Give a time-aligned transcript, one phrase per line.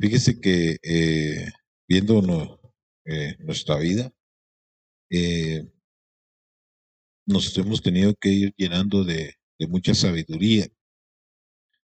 [0.00, 1.48] Fíjese que eh,
[1.88, 2.60] viendo
[3.04, 4.12] eh, nuestra vida,
[5.10, 5.66] eh,
[7.26, 9.34] nos hemos tenido que ir llenando de,
[9.68, 10.68] mucha sabiduría,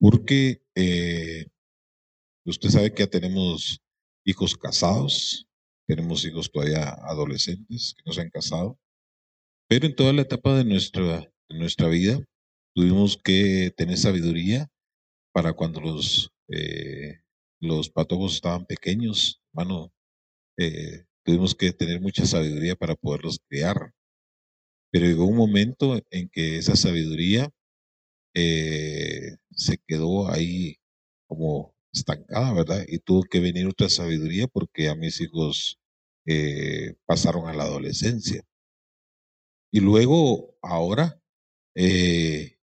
[0.00, 0.60] porque
[2.44, 3.80] usted sabe que ya tenemos
[4.24, 5.46] hijos casados,
[5.86, 8.80] tenemos hijos todavía adolescentes que no se han casado,
[9.68, 12.18] pero en toda la etapa de nuestra, nuestra vida
[12.74, 14.68] tuvimos que tener sabiduría
[15.32, 16.32] para cuando los,
[17.62, 19.92] los patojos estaban pequeños, hermano,
[20.58, 23.94] eh, tuvimos que tener mucha sabiduría para poderlos criar.
[24.90, 27.50] Pero llegó un momento en que esa sabiduría
[28.34, 30.76] eh, se quedó ahí
[31.28, 32.84] como estancada, ¿verdad?
[32.88, 35.78] Y tuvo que venir otra sabiduría porque a mis hijos
[36.26, 38.42] eh, pasaron a la adolescencia.
[39.70, 41.22] Y luego, ahora,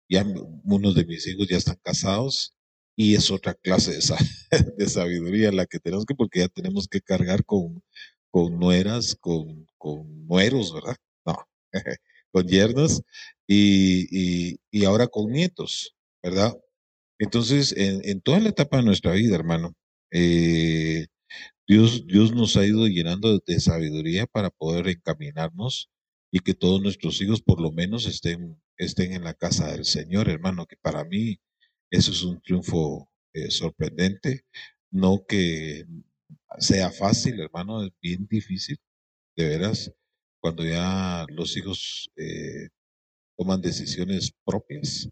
[0.09, 0.25] ya
[0.63, 2.56] unos de mis hijos ya están casados
[2.97, 4.17] y es otra clase de, sa-
[4.77, 7.83] de sabiduría la que tenemos que, porque ya tenemos que cargar con,
[8.59, 10.97] nueras, con, con nueros, ¿verdad?
[11.25, 11.35] No,
[12.31, 13.01] con yernos
[13.47, 16.57] y, ahora con nietos, ¿verdad?
[17.19, 19.73] Entonces, en, en toda la etapa de nuestra vida, hermano,
[20.11, 21.07] eh,
[21.67, 25.89] Dios, Dios nos ha ido llenando de sabiduría para poder encaminarnos
[26.31, 30.29] y que todos nuestros hijos por lo menos estén, estén en la casa del Señor,
[30.29, 31.39] hermano, que para mí
[31.89, 34.45] eso es un triunfo eh, sorprendente.
[34.91, 35.85] No que
[36.59, 38.77] sea fácil, hermano, es bien difícil,
[39.35, 39.93] de veras,
[40.41, 42.69] cuando ya los hijos eh,
[43.37, 45.09] toman decisiones propias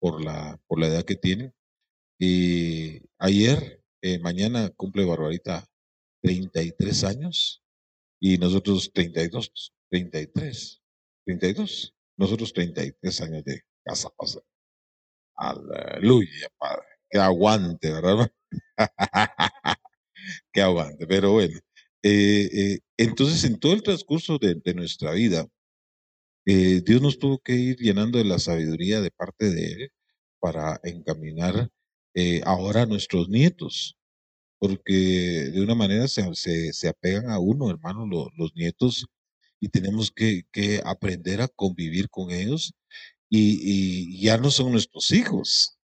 [0.00, 1.54] por la, por la edad que tienen.
[2.18, 5.66] Y ayer, eh, mañana cumple Barbarita
[6.22, 7.62] 33 años
[8.20, 10.82] y nosotros 32, 33,
[11.24, 14.42] 32, nosotros 33 años de casados.
[15.46, 16.86] Aleluya, Padre.
[17.10, 18.30] Que aguante, ¿verdad?
[20.52, 21.58] que aguante, pero bueno.
[22.02, 25.46] eh, eh, entonces, en todo el transcurso de, nuestra vida,
[26.46, 29.92] eh, Dios nos tuvo que ir llenando de la sabiduría de parte de Él
[30.40, 31.70] para encaminar
[32.44, 33.96] ahora a nuestros nietos
[34.58, 34.92] porque
[35.52, 39.06] de una manera se, se, se apegan a uno, hermano, lo- los nietos,
[39.60, 42.74] y tenemos que, que aprender a convivir con ellos,
[43.30, 45.78] y, y ya no son nuestros hijos,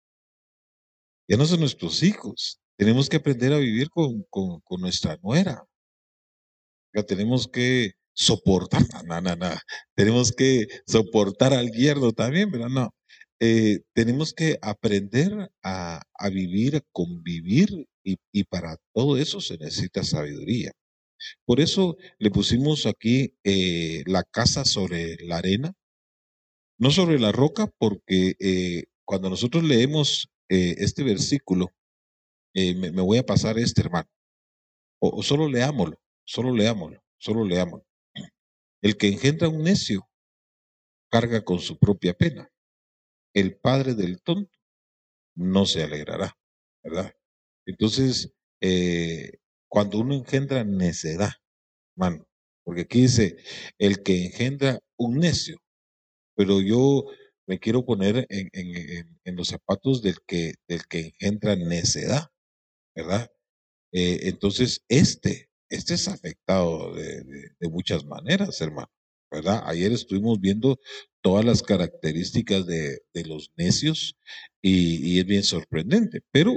[1.28, 2.60] ya no son nuestros hijos.
[2.76, 5.64] Tenemos que aprender a vivir con, con, con nuestra nuera,
[6.94, 9.50] ya tenemos que soportar, no, no, no,
[9.94, 12.90] tenemos que soportar al yerno también, pero no.
[13.40, 17.68] Eh, tenemos que aprender a, a vivir, a convivir,
[18.02, 20.72] y, y para todo eso se necesita sabiduría.
[21.46, 25.74] Por eso le pusimos aquí eh, la casa sobre la arena,
[26.78, 31.72] no sobre la roca, porque eh, cuando nosotros leemos eh, este versículo,
[32.54, 34.08] eh, me, voy a pasar este hermano,
[35.00, 37.86] o, o solo leámoslo, solo leámoslo, solo leámoslo.
[38.82, 40.08] El que engendra un necio
[41.10, 42.50] carga con su propia pena.
[43.34, 44.58] El padre del tonto
[45.34, 46.36] no se alegrará,
[46.82, 47.14] ¿verdad?
[47.66, 48.32] Entonces,
[49.68, 51.32] cuando uno engendra necedad,
[51.96, 52.26] mano,
[52.64, 53.36] porque aquí dice,
[53.78, 55.58] el que engendra un necio,
[56.36, 57.06] pero yo
[57.46, 62.30] me quiero poner en, los zapatos del que, del que engendra necedad,
[62.94, 63.30] ¿verdad?
[63.92, 68.90] Eh, entonces, este, este es afectado de, muchas maneras, hermano,
[69.30, 69.62] ¿verdad?
[69.66, 70.78] Ayer estuvimos viendo
[71.22, 74.16] todas las características de, los necios
[74.62, 76.56] y, es bien sorprendente, pero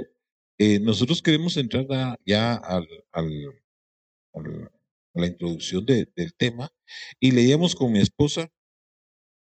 [0.58, 1.86] eh, nosotros queremos entrar
[2.26, 3.22] ya al, a
[5.14, 6.70] la introducción de- del tema
[7.18, 8.50] y leíamos con mi esposa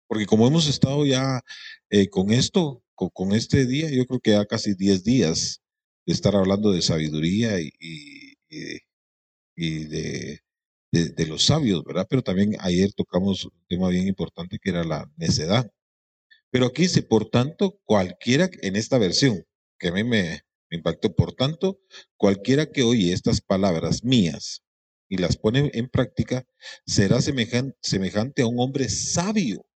[0.07, 1.43] porque como hemos estado ya
[1.91, 5.63] eh, con esto, con, este día, yo creo que ya casi 10 días
[6.07, 8.35] de estar hablando de sabiduría y,
[9.57, 12.07] de, los sabios, ¿verdad?
[12.09, 15.71] Pero también ayer tocamos un tema bien importante que era la necedad.
[16.51, 19.45] Pero aquí dice, por tanto, cualquiera, en esta versión,
[19.79, 21.81] que a mí me, impactó, por tanto,
[22.17, 24.63] cualquiera que oye estas palabras mías
[25.09, 26.47] y las pone en práctica,
[26.87, 29.67] será semejan- semejante a un hombre sabio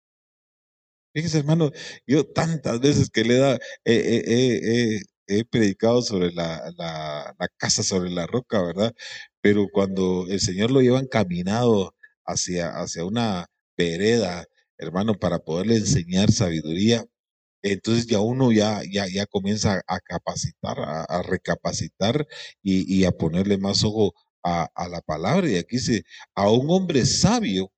[1.19, 1.73] Fíjese, hermano,
[2.07, 8.95] yo tantas veces que le he, predicado sobre la, casa sobre la roca, ¿verdad?
[9.41, 11.93] Pero cuando el Señor lo lleva encaminado
[12.25, 14.47] hacia, hacia una vereda,
[14.79, 17.05] hermano, para poderle enseñar sabiduría,
[17.63, 22.29] entonces ya uno ya, ya, ya comienza a capacitar, a, recapacitar
[22.63, 25.51] y, a ponerle más ojo a, a la palabra.
[25.51, 26.05] Y aquí dice,
[26.37, 27.73] a un hombre sabio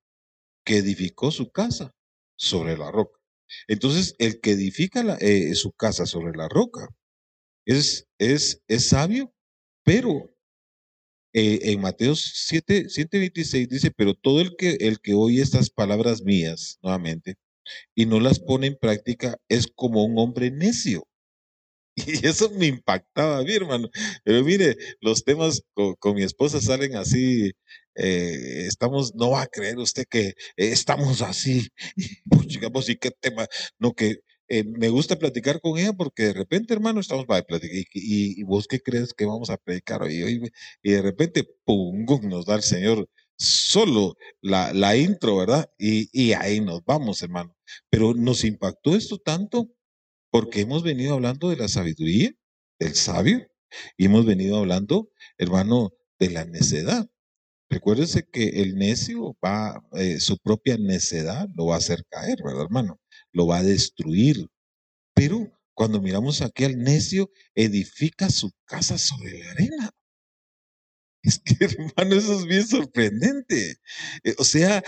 [0.63, 1.91] que edificó su casa
[2.37, 3.20] sobre la roca.
[3.67, 6.89] Entonces, el que edifica la- eh, su casa sobre la roca
[7.65, 9.33] es, es, es sabio
[9.85, 10.31] Pero
[11.33, 16.23] eh, en Mateo 7, 7:26 dice, pero todo el que, el que oye estas palabras
[16.23, 17.35] mías, nuevamente,
[17.95, 21.07] y no las pone en práctica, es como un hombre necio.
[21.95, 23.89] Y eso me impactaba a mí, hermano.
[24.23, 27.51] Pero mire, los temas con, mi esposa salen así,
[27.95, 31.67] eh, estamos, no va a creer usted que estamos así.
[32.29, 33.47] Pues, digamos, ¿y qué tema?
[33.79, 37.77] No, que eh, me gusta platicar con ella porque de repente, hermano, estamos para platicar.
[37.93, 40.41] Y, y, vos qué crees que vamos a predicar hoy?
[40.83, 45.69] Y, de repente, pum, nos da el Señor solo la, la intro, ¿verdad?
[45.77, 47.55] Y, y ahí nos vamos, hermano.
[47.89, 49.69] Pero nos impactó esto tanto
[50.31, 52.31] porque hemos venido hablando de la sabiduría,
[52.79, 53.47] del sabio,
[53.97, 57.09] y hemos venido hablando, hermano, de la necedad.
[57.69, 62.63] Recuérdese que el necio va, eh, su propia necedad lo va a hacer caer, ¿verdad,
[62.63, 62.99] hermano?
[63.31, 64.47] Lo va a destruir.
[65.13, 69.91] Pero cuando miramos aquí al necio, edifica su casa sobre la arena.
[71.23, 73.77] Es que, hermano, eso es bien sorprendente.
[74.23, 74.83] Eh, o sea,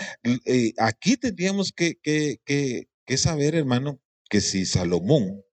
[0.46, 5.44] eh, aquí tendríamos que, que, que saber, hermano, que si Salomón,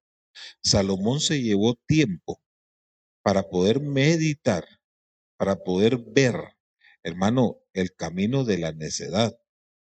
[0.64, 2.42] Salomón se llevó tiempo
[3.24, 4.66] para poder meditar,
[5.38, 6.36] para poder ver,
[7.04, 9.38] hermano, el camino de la necedad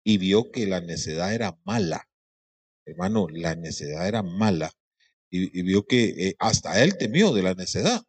[0.03, 2.09] y vio que la necedad era mala,
[2.85, 4.71] hermano, la necedad era mala
[5.29, 8.01] y, vio que eh, hasta él temió de la necedad.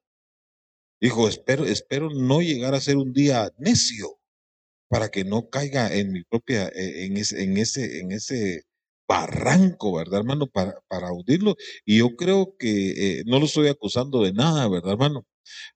[1.01, 4.21] Dijo, espero, espero no llegar a ser un día necio
[4.89, 8.63] para que no caiga en mi propia, eh, en ese, en ese, en ese
[9.09, 10.47] barranco, ¿verdad, hermano?
[10.49, 11.09] Para, para.
[11.87, 15.27] Y yo creo que, eh, no lo estoy acusando de nada, ¿verdad, hermano?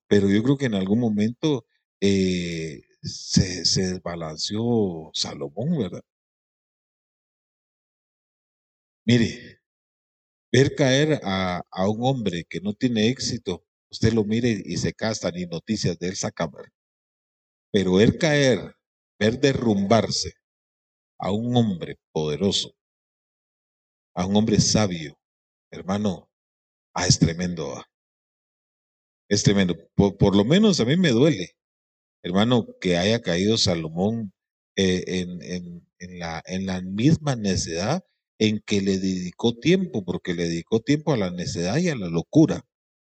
[0.08, 1.66] Pero yo creo que en algún momento
[2.00, 6.02] eh, se, se desbalanceó Salomón, ¿verdad?
[9.06, 9.60] Mire,
[10.52, 14.92] ver caer a, a, un hombre que no tiene éxito, usted lo mire y se
[14.94, 16.50] castan y noticias de él sacan.
[17.70, 18.76] Pero ver caer,
[19.18, 20.34] ver derrumbarse
[21.18, 22.74] a un hombre poderoso,
[24.14, 25.18] a un hombre sabio,
[25.70, 26.30] hermano,
[26.94, 27.76] ah, es tremendo.
[27.76, 27.84] Ah.
[29.28, 29.74] Es tremendo.
[29.94, 31.56] Por, lo menos a mí me duele,
[32.22, 34.32] hermano, que haya caído Salomón
[34.76, 38.04] eh, en, en, la, en la misma necedad
[38.38, 42.08] en que le dedicó tiempo, porque le dedicó tiempo a la necedad y a la
[42.08, 42.66] locura,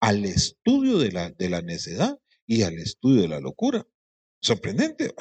[0.01, 3.87] al estudio de la, de la necedad y al estudio de la locura.
[4.41, 5.13] Sorprendente.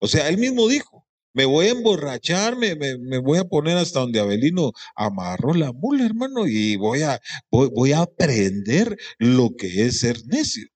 [0.00, 2.74] O sea, él mismo dijo, me voy a emborrachar, me,
[3.20, 7.20] voy a poner hasta donde Abelino amarró la mula, hermano, y voy a,
[7.50, 10.68] voy, a aprender lo que es ser necio.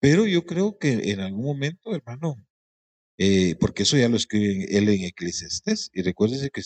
[0.00, 2.36] Pero yo creo que en algún momento, hermano,
[3.18, 6.62] eh, porque eso ya lo escribe él en Eclesiastés, y recuérdese que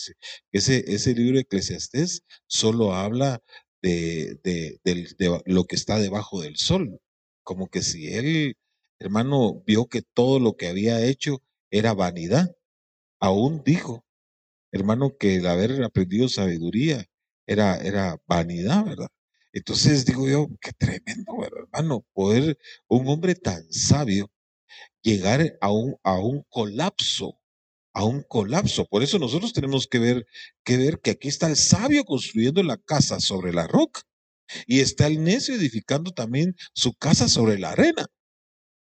[0.51, 3.41] ese, ese libro de Eclesiastés solo habla
[3.81, 6.99] de, de, de lo que está debajo del sol,
[7.43, 8.57] como que si él,
[8.99, 12.55] hermano, vio que todo lo que había hecho era vanidad
[13.23, 14.05] aún dijo,
[14.73, 17.05] hermano, que el haber aprendido sabiduría
[17.47, 19.07] era, era vanidad, ¿verdad?
[19.53, 22.57] Entonces digo yo, qué tremendo, ¿verdad, hermano, poder
[22.89, 24.29] un hombre tan sabio
[25.01, 27.39] llegar a un, a un colapso,
[27.93, 28.85] a un colapso.
[28.87, 30.25] Por eso nosotros tenemos que ver,
[30.65, 34.01] que ver que aquí está el sabio construyendo la casa sobre la roca
[34.67, 38.05] y está el necio edificando también su casa sobre la arena.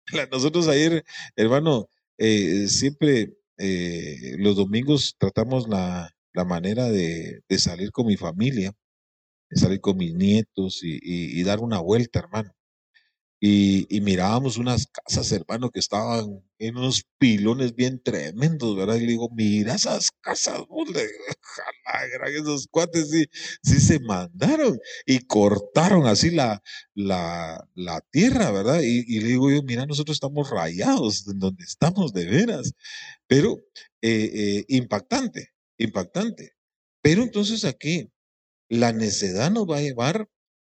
[0.33, 1.05] Nosotros ayer,
[1.37, 8.17] hermano, eh, siempre eh, los domingos tratamos la, la manera de, de, salir con mi
[8.17, 8.73] familia,
[9.51, 12.53] de salir con mis nietos y, y, dar una vuelta, hermano.
[13.47, 18.97] Y, mirábamos unas casas, hermano, que estaban en unos pilones bien tremendos, ¿verdad?
[18.97, 21.03] Y le digo, mira esas casas, ojalá,
[22.31, 23.27] esos cuates sí,
[23.63, 26.63] sí se mandaron y cortaron así la,
[26.95, 28.81] la, tierra, ¿verdad?
[28.83, 32.73] Y, y, le digo yo, mira, nosotros estamos rayados en donde estamos de veras
[33.27, 33.65] pero
[34.03, 36.53] eh, eh, impactante, impactante.
[37.03, 38.11] Pero entonces aquí
[38.69, 40.29] la necedad nos va a llevar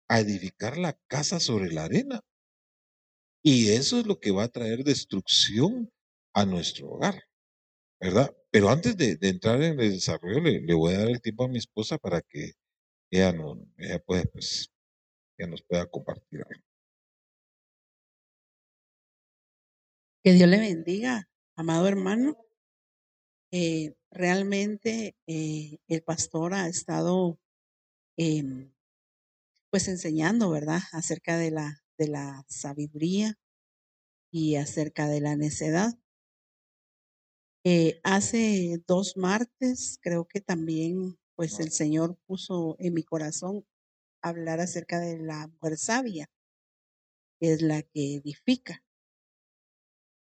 [0.08, 2.22] a edificar la casa sobre la arena.
[3.44, 5.92] Y eso es lo que va a traer destrucción
[6.34, 7.24] a nuestro hogar,
[8.00, 8.36] ¿verdad?
[8.52, 11.58] Pero antes de, entrar en el desarrollo, le, voy a dar el tiempo a mi
[11.58, 12.52] esposa para que
[13.12, 14.72] ella, no, ella, pueda, pues,
[15.38, 16.44] ella nos pueda compartir.
[20.24, 22.38] Que Dios le bendiga, amado hermano.
[23.52, 27.40] Eh, realmente eh, el pastor ha estado
[28.18, 28.72] em,
[29.72, 30.82] pues enseñando, ¿verdad?
[30.94, 33.38] Acerca de la, de la sabiduría
[34.32, 35.94] y acerca de la necedad.
[37.64, 43.68] Eh, hace dos martes creo que también pues el Señor puso en mi corazón
[44.24, 46.28] hablar acerca de la mujer sabia,
[47.40, 48.84] que es la que edifica.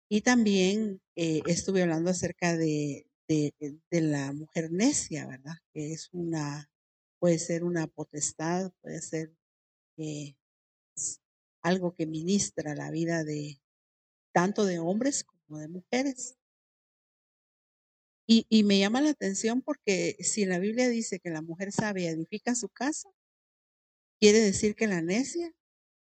[0.07, 5.55] Y también eh, estuve hablando acerca de, de, la mujer necia, ¿verdad?
[5.73, 6.69] Que es una,
[7.17, 9.33] puede ser una potestad, puede ser
[9.97, 10.35] eh,
[11.61, 13.61] algo que ministra la vida de
[14.33, 16.37] tanto de hombres como de mujeres.
[18.27, 22.11] Y, y me llama la atención porque si la Biblia dice que la mujer sabia
[22.11, 23.09] edifica su casa,
[24.19, 25.53] quiere decir que la necia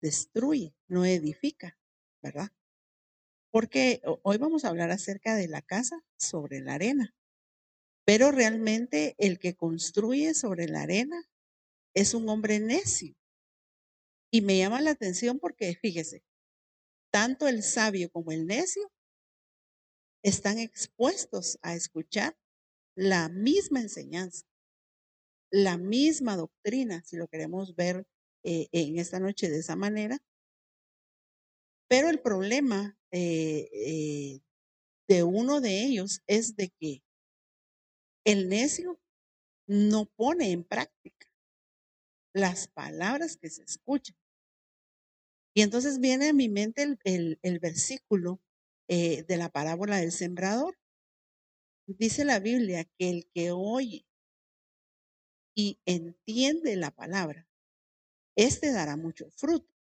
[0.01, 1.79] destruye, no edifica,
[2.23, 2.51] ¿verdad?
[3.53, 7.15] Porque hoy vamos a hablar acerca de la casa sobre la arena.
[8.05, 11.29] Pero realmente el que construye sobre la arena
[11.95, 13.17] es un hombre necio.
[14.31, 16.23] Y me llama la atención porque, fíjese,
[17.13, 18.91] tanto el sabio como el necio
[20.23, 22.37] están expuestos a escuchar
[22.97, 24.47] la misma enseñanza,
[25.51, 28.07] la misma doctrina, si lo queremos ver
[28.43, 30.19] eh, en esta noche de esa manera.
[31.89, 34.41] Pero el problema eh, eh,
[35.09, 37.03] de uno de ellos es de que
[38.25, 39.01] el necio
[39.69, 41.26] no pone en práctica
[42.37, 44.15] las palabras que se escuchan.
[45.55, 48.43] Y entonces viene a mi mente el, el, versículo
[48.89, 50.79] eh, de la parábola del sembrador.
[51.87, 54.07] Dice la Biblia que el que oye
[55.55, 57.49] y entiende la palabra,
[58.37, 59.73] este dará mucho fruto.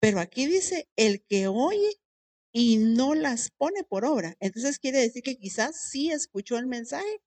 [0.00, 2.00] Pero aquí dice el que oye
[2.52, 4.36] y no las pone por obra.
[4.40, 7.22] Entonces quiere decir que quizás sí escuchó el mensaje,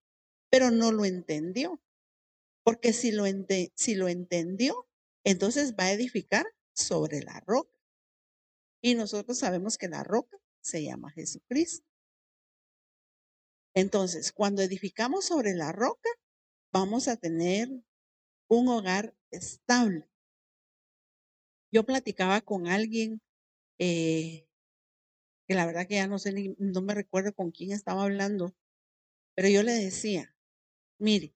[0.50, 1.80] pero no lo entendió.
[2.70, 4.88] Porque si lo, ente si lo entendió,
[5.24, 7.76] entonces va a edificar sobre la roca.
[8.80, 11.84] Y nosotros sabemos que la roca se llama Jesucristo.
[13.74, 16.12] Entonces, cuando edificamos sobre la roca,
[16.72, 17.70] vamos a tener
[18.48, 20.08] un hogar estable.
[21.72, 23.20] Yo platicaba con alguien
[23.80, 24.48] eh,
[25.48, 28.54] que la verdad que ya no sé ni, no me recuerdo con quién estaba hablando,
[29.34, 30.36] pero yo le decía,
[31.00, 31.34] mire,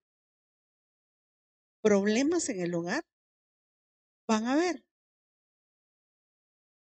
[1.83, 3.05] problemas en el hogar
[4.25, 4.85] van a haber,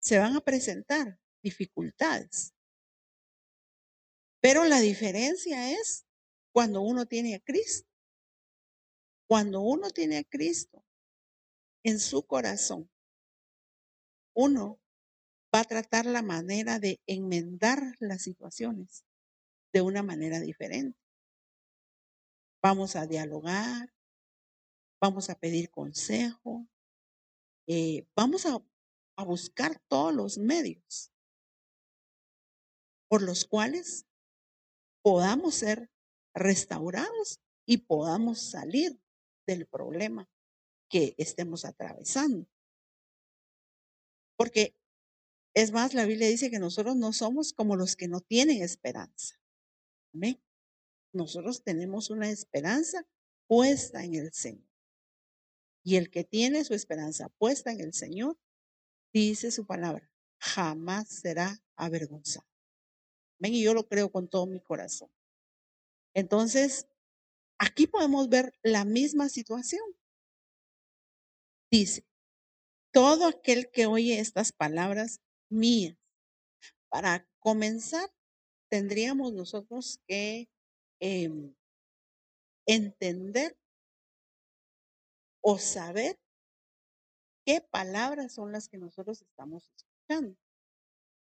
[0.00, 2.54] se van a presentar dificultades.
[4.40, 6.06] Pero la diferencia es
[6.52, 7.88] cuando uno tiene a Cristo.
[9.28, 10.84] Cuando uno tiene a Cristo
[11.84, 12.88] en su corazón,
[14.34, 14.80] uno
[15.54, 19.04] va a tratar la manera de enmendar las situaciones
[19.72, 20.98] de una manera diferente.
[22.62, 23.95] Vamos a dialogar,
[25.00, 26.66] vamos a pedir consejo,
[27.68, 28.62] eh, vamos a,
[29.16, 31.12] a buscar todos los medios
[33.08, 34.06] por los cuales
[35.02, 35.90] podamos ser
[36.34, 39.00] restaurados y podamos salir
[39.46, 40.28] del problema
[40.90, 42.46] que estemos atravesando.
[44.36, 44.74] Porque
[45.54, 49.40] es más, la Biblia dice que nosotros no somos como los que no tienen esperanza.
[50.12, 50.42] Amén.
[51.12, 53.06] Nosotros tenemos una esperanza
[53.48, 54.68] puesta en el Señor.
[55.86, 58.36] Y el que tiene su esperanza puesta en el Señor,
[59.12, 62.44] dice su palabra, jamás será avergonzado.
[63.38, 65.08] Ven, y yo lo creo con todo mi corazón.
[66.12, 66.88] Entonces,
[67.56, 69.84] aquí podemos ver la misma situación.
[71.70, 72.04] Dice,
[72.92, 75.96] todo aquel que oye estas palabras mías,
[76.88, 78.12] para comenzar,
[78.68, 80.48] tendríamos nosotros que
[80.98, 81.30] eh,
[82.66, 83.56] entender
[85.48, 86.18] o saber
[87.44, 90.36] qué palabras son las que nosotros estamos escuchando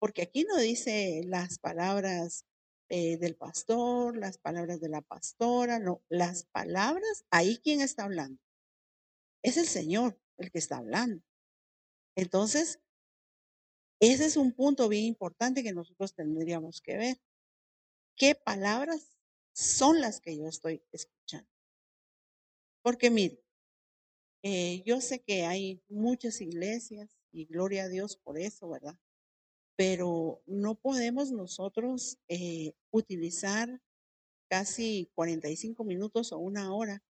[0.03, 2.45] porque aquí no dice las palabras
[2.89, 8.43] eh, del pastor, las palabras de la pastora, no, las palabras, ahí quién está hablando.
[9.43, 11.23] Es el Señor el que está hablando.
[12.17, 12.81] Entonces,
[14.01, 17.21] ese es un punto bien importante que nosotros tendríamos que ver.
[18.17, 19.17] ¿Qué palabras
[19.53, 21.49] son las que yo estoy escuchando?
[22.83, 23.41] Porque mire,
[24.43, 28.97] eh, yo sé que hay muchas iglesias y gloria a Dios por eso, ¿verdad?
[29.77, 33.81] pero no podemos nosotros eh, utilizar
[34.49, 37.03] casi 45 minutos o una hora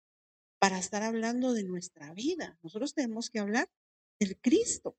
[0.61, 2.59] para estar hablando de nuestra vida.
[2.63, 3.71] Nosotros tenemos que hablar
[4.21, 4.97] del Cristo,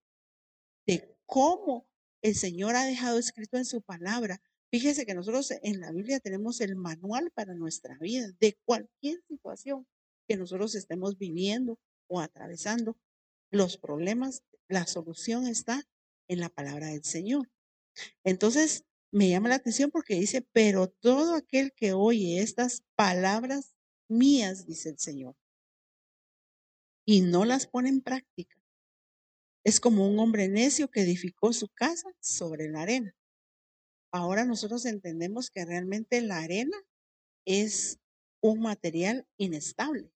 [0.88, 1.88] de cómo
[2.24, 4.42] el Señor ha dejado escrito en su palabra.
[4.72, 9.86] Fíjese que nosotros en la Biblia tenemos el manual para nuestra vida, de cualquier situación
[10.28, 11.78] que nosotros estemos viviendo
[12.12, 12.98] o atravesando.
[13.52, 15.82] Los problemas, la solución está
[16.28, 17.50] en la palabra del Señor.
[18.24, 23.76] Entonces, me llama la atención porque dice, pero todo aquel que oye estas palabras
[24.10, 25.36] mías, dice el Señor,
[27.06, 28.58] y no las pone en práctica,
[29.64, 33.16] es como un hombre necio que edificó su casa sobre la arena.
[34.14, 36.78] ahora nosotros entendemos que realmente la arena
[37.46, 38.00] es
[38.42, 40.12] un material inestable.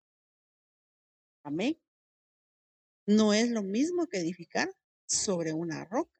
[1.43, 1.77] Amén.
[3.07, 4.73] No es lo mismo que edificar
[5.07, 6.11] sobre una roca.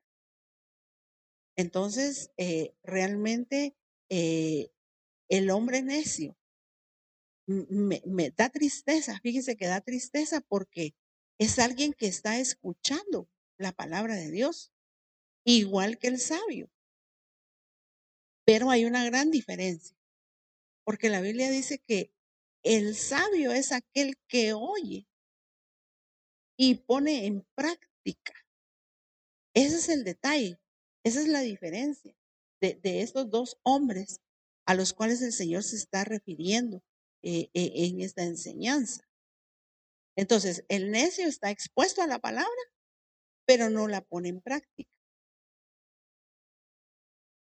[1.58, 3.75] Entonces, eh, realmente
[4.10, 4.70] eh,
[5.30, 6.38] el hombre necio
[7.48, 10.96] me, da tristeza, fíjese que da tristeza porque
[11.39, 14.72] es alguien que está escuchando la palabra de Dios,
[15.46, 16.70] igual que el sabio.
[18.46, 19.98] Pero hay una gran diferencia,
[20.84, 22.12] porque la Biblia dice que
[22.63, 25.08] el sabio es aquel que oye
[26.57, 28.33] y pone en práctica.
[29.53, 30.59] Ese es el detalle,
[31.03, 32.15] esa es la diferencia
[32.62, 34.21] de, estos dos hombres
[34.65, 36.81] a los cuales el Señor se está refiriendo
[37.21, 39.03] eh, eh, en esta enseñanza.
[40.17, 42.50] Entonces, el necio está expuesto a la palabra,
[43.45, 44.89] pero no la pone en práctica.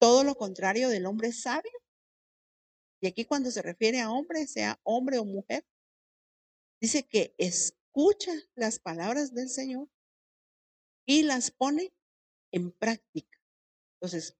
[0.00, 1.72] Todo lo contrario del hombre sabio.
[3.00, 5.64] Y aquí cuando se refiere a hombre, sea hombre o mujer,
[6.80, 7.34] dice que
[7.88, 9.88] escucha las palabras del Señor
[11.06, 11.92] y las pone
[12.52, 13.38] en práctica.
[13.94, 14.36] Entonces,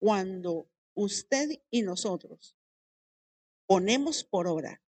[0.00, 2.56] cuando usted y nosotros
[3.66, 4.82] ponemos por obra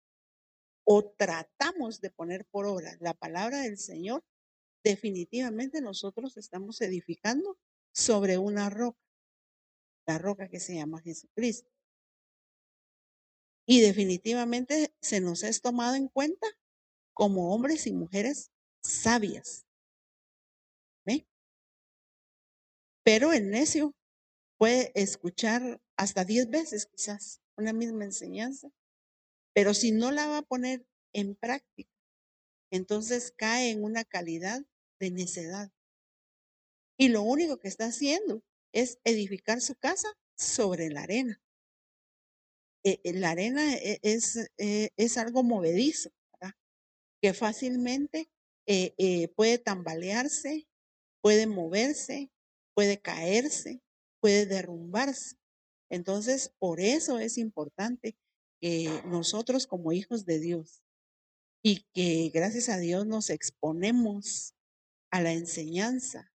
[0.84, 4.24] o tratamos de poner por obra la palabra del Señor,
[4.84, 7.58] definitivamente nosotros estamos edificando
[7.92, 9.00] sobre una roca,
[10.06, 11.70] la roca que se llama Jesucristo.
[13.66, 16.46] Y definitivamente se nos es tomado en cuenta
[17.14, 18.50] como hombres y mujeres
[18.82, 19.66] sabias.
[21.06, 21.26] ¿Ve?
[23.04, 23.94] Pero el necio
[24.58, 28.70] puede escuchar hasta diez veces quizás una misma enseñanza,
[29.54, 31.90] pero si no la va a poner en práctica,
[32.70, 34.62] entonces cae en una calidad
[35.00, 35.70] de necedad.
[36.98, 38.42] Y lo único que está haciendo
[38.72, 41.42] es edificar su casa sobre la arena.
[42.84, 46.10] Eh, eh, la arena e- es, es algo movedizo.
[47.22, 48.28] Que fácilmente
[48.66, 50.66] eh, eh, puede tambalearse,
[51.22, 52.30] puede moverse,
[52.74, 53.80] puede caerse,
[54.20, 55.36] puede derrumbarse.
[55.88, 58.16] Entonces, por eso es importante
[58.60, 60.82] que nosotros como hijos de Dios
[61.62, 64.54] y que gracias a Dios nos exponemos
[65.12, 66.32] a la enseñanza,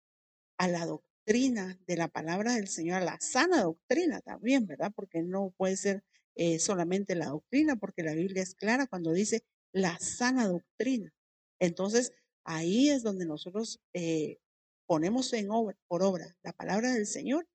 [0.57, 4.91] a la doctrina de la palabra del Señor, a la sana doctrina también, ¿verdad?
[4.93, 6.03] Porque no puede ser
[6.35, 11.13] eh, solamente la doctrina, porque la Biblia es clara cuando dice la sana doctrina.
[11.59, 12.13] Entonces,
[12.45, 14.39] ahí es donde nosotros eh,
[14.85, 17.47] ponemos en obra, por obra la palabra del Señor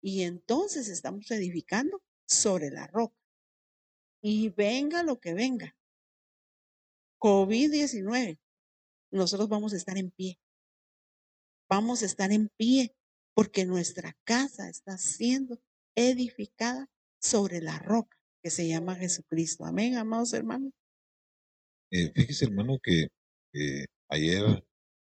[0.00, 3.16] y entonces estamos edificando sobre la roca.
[4.22, 5.76] Y venga lo que venga,
[7.20, 8.38] COVID-19,
[9.10, 10.38] nosotros vamos a estar en pie.
[11.68, 12.94] Vamos a estar en pie
[13.34, 15.60] porque nuestra casa está siendo
[15.96, 16.88] edificada
[17.20, 19.64] sobre la roca que se llama Jesucristo.
[19.64, 20.72] Amén, amados hermanos.
[21.90, 23.08] Eh, fíjese, hermano, que
[23.54, 24.64] eh, ayer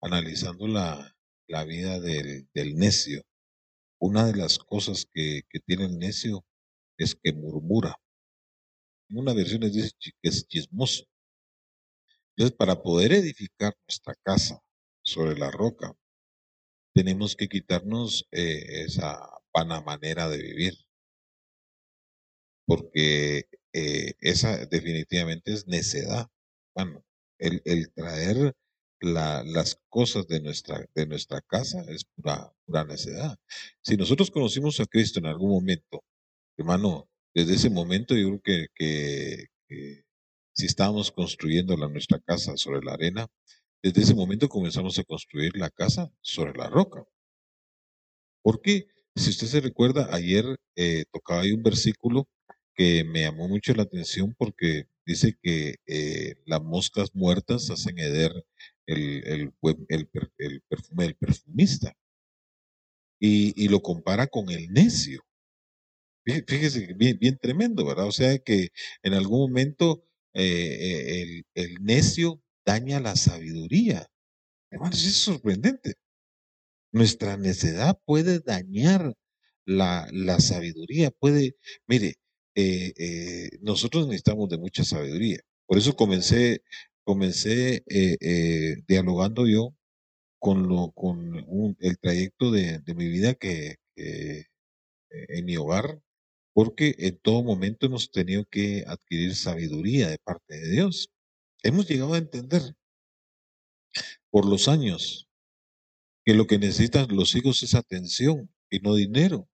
[0.02, 1.16] analizando la,
[1.48, 3.24] la vida del, del necio,
[4.00, 6.46] una de las cosas que, que tiene el necio
[6.98, 7.96] es que murmura.
[9.10, 11.04] En una versión dice chi- que es chismoso.
[12.38, 14.62] Entonces, para poder edificar nuestra casa
[15.04, 15.94] sobre la roca,
[16.94, 19.18] tenemos que quitarnos eh, esa
[19.54, 20.74] vana manera de vivir,
[22.66, 26.28] porque eh, esa definitivamente es necedad.
[26.78, 27.04] Bueno,
[27.40, 28.54] el, traer
[29.02, 33.38] la- las cosas de nuestra, de nuestra casa es pura, pura necedad.
[33.82, 36.04] Si nosotros conocimos a Cristo en algún momento,
[36.58, 39.46] hermano, desde ese momento yo creo que
[40.54, 43.28] si estábamos construyendo la, nuestra casa sobre la arena,
[43.82, 47.06] desde ese momento comenzamos a construir la casa sobre la roca.
[48.44, 52.28] Porque si usted se recuerda, ayer eh, tocaba ahí un versículo
[52.76, 58.34] que me llamó mucho la atención porque dice que eh, las moscas muertas hacen heder
[58.88, 59.54] el, el,
[59.90, 61.96] el per- el perfume del perfumista.
[63.20, 65.22] Y, y lo compara con el necio.
[66.26, 68.08] Fí- Fíjese, bien, bien tremendo, ¿verdad?
[68.08, 68.70] O sea que
[69.04, 71.22] en algún momento eh,
[71.56, 74.08] el, el necio daña la sabiduría.
[74.72, 75.96] Hermanos, es sorprendente.
[76.92, 79.16] Nuestra necedad puede dañar
[79.66, 81.56] la, la sabiduría, puede,
[81.88, 82.16] mire,
[82.60, 85.40] eh, eh, nosotros necesitamos de mucha sabiduría.
[85.68, 86.64] Por eso comencé,
[87.04, 89.76] comencé eh, dialogando yo
[90.40, 90.66] con,
[91.80, 96.02] el trayecto de, de mi vida que, en mi hogar,
[96.54, 101.10] porque en todo momento hemos tenido que adquirir sabiduría de parte de Dios.
[101.62, 102.76] Hemos llegado a entender
[104.32, 105.28] por los años
[106.26, 109.48] que lo que necesitan los hijos es atención y no dinero.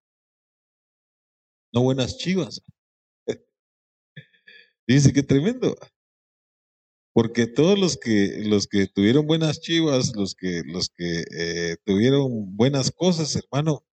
[1.74, 2.62] no buenas chivas.
[4.88, 5.76] Dice que tremendo.
[7.13, 12.56] Porque todos los que, los que tuvieron buenas chivas, los que, los que eh, tuvieron
[12.58, 13.86] buenas cosas, hermano,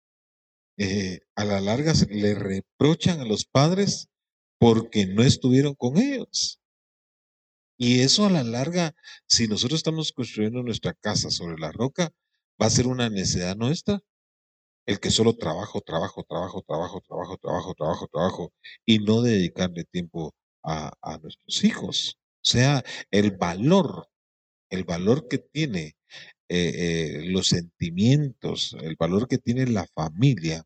[0.79, 4.09] eh, a la larga se le reprochan a los padres
[4.59, 6.61] porque no estuvieron con ellos.
[7.77, 8.94] Y eso a la larga,
[9.27, 12.12] si nosotros estamos construyendo nuestra casa sobre la roca,
[12.61, 14.01] va a ser una necesidad nuestra.
[14.87, 18.53] El que solo trabajo, trabajo, trabajo, trabajo, trabajo, trabajo, trabajo, trabajo,
[18.87, 22.18] y no dedicarle tiempo a, nuestros hijos.
[22.37, 24.09] O sea, el valor,
[24.71, 25.97] el valor que tiene
[26.49, 30.64] eh, eh, los sentimientos, el valor que tiene la familia,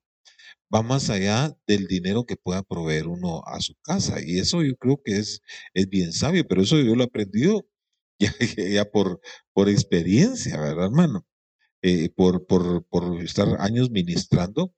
[0.75, 4.21] va más allá del dinero que pueda proveer uno a su casa.
[4.25, 5.41] Y eso yo creo que es,
[5.75, 7.67] es bien sabio, pero eso yo lo he aprendido
[8.19, 9.21] ya, ya por,
[9.53, 11.27] por experiencia, ¿verdad, hermano?
[11.83, 14.73] Eh, por, por, por estar años ministrando.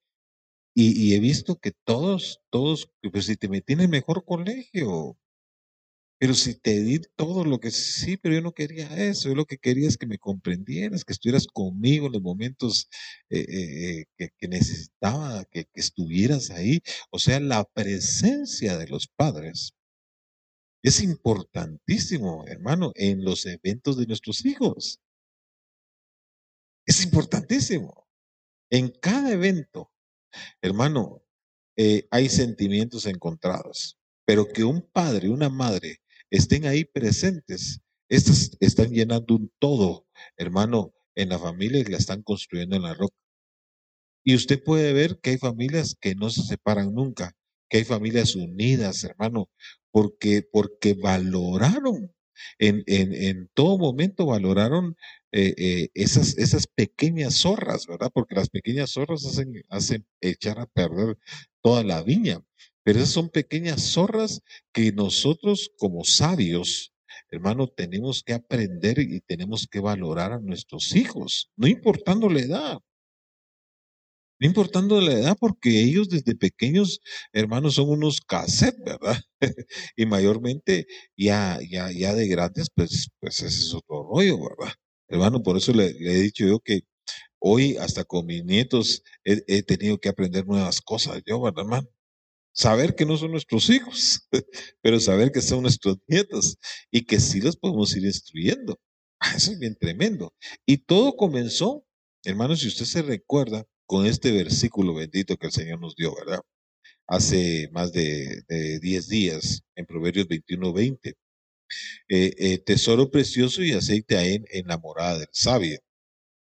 [0.74, 5.16] Y, y he visto que todos, todos, pues si te metí en el mejor colegio,
[6.18, 9.46] pero si te di todo lo que sí, pero yo no quería eso, yo lo
[9.46, 12.88] que quería es que me comprendieras, que estuvieras conmigo en los momentos
[13.30, 16.80] eh, eh, eh, que, que necesitaba, que, que estuvieras ahí.
[17.10, 19.74] O sea, la presencia de los padres
[20.82, 25.00] es importantísimo, hermano, en los eventos de nuestros hijos.
[26.86, 28.06] Es importantísimo.
[28.70, 29.90] En cada evento,
[30.62, 31.22] hermano,
[31.76, 38.90] eh, hay sentimientos encontrados, pero que un padre, una madre estén ahí presentes, estas están
[38.90, 43.16] llenando un todo, hermano, en la familia y la están construyendo en la roca.
[44.24, 47.32] Y usted puede ver que hay familias que no se separan nunca,
[47.68, 49.50] que hay familias unidas, hermano,
[49.90, 52.12] porque, porque valoraron,
[52.58, 54.96] en, en, en todo momento valoraron
[55.32, 58.10] eh, eh, esas, esas pequeñas zorras, ¿verdad?
[58.14, 61.18] Porque las pequeñas zorras hacen, hacen echar a perder
[61.60, 62.40] toda la viña.
[62.84, 64.42] Pero esas son pequeñas zorras
[64.72, 66.92] que nosotros como sabios,
[67.30, 72.78] hermano, tenemos que aprender y tenemos que valorar a nuestros hijos, no importando la edad.
[74.40, 77.00] No importando la edad, porque ellos desde pequeños,
[77.32, 79.16] hermanos, son unos cassettes, ¿verdad?
[79.96, 84.74] y mayormente ya, ya, ya de grandes, pues, pues ese es otro rollo, ¿verdad?
[85.08, 86.82] Hermano, por eso le, he dicho yo que
[87.40, 91.88] hoy hasta con mis nietos he, he tenido que aprender nuevas cosas, yo, ¿verdad, hermano?
[92.54, 94.28] Saber que no son nuestros hijos,
[94.82, 96.56] pero saber que son nuestros nietos
[96.90, 98.78] y que sí los podemos ir instruyendo.
[99.20, 100.34] Ah, Eso es bien tremendo.
[100.66, 101.84] Y todo comenzó,
[102.24, 106.40] hermanos, si usted se recuerda, con este versículo bendito que el Señor nos dio, ¿verdad?
[107.06, 111.14] Hace más de, de 10 días, en Proverbios 21, 20.
[112.08, 115.80] Eh, eh, tesoro precioso y aceite en, en la morada del sabio.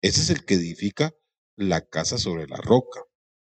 [0.02, 1.12] Ese es el que edifica
[1.56, 3.02] la casa sobre la roca,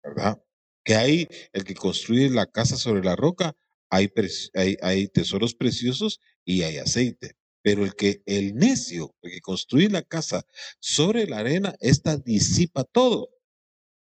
[0.04, 0.41] ¿verdad?
[0.84, 3.56] Que hay el que construye la casa sobre la roca,
[3.89, 4.12] hay,
[4.56, 7.34] hay, hay tesoros preciosos y hay aceite.
[7.63, 10.44] Pero el que, el necio, el que construye la casa
[10.80, 13.30] sobre la arena, esta disipa todo.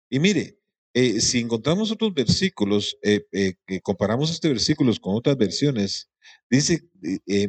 [0.10, 0.60] Y mire,
[0.94, 6.10] eh, si encontramos otros versículos, eh, eh, que comparamos este versículo con otras versiones,
[6.50, 6.82] dice,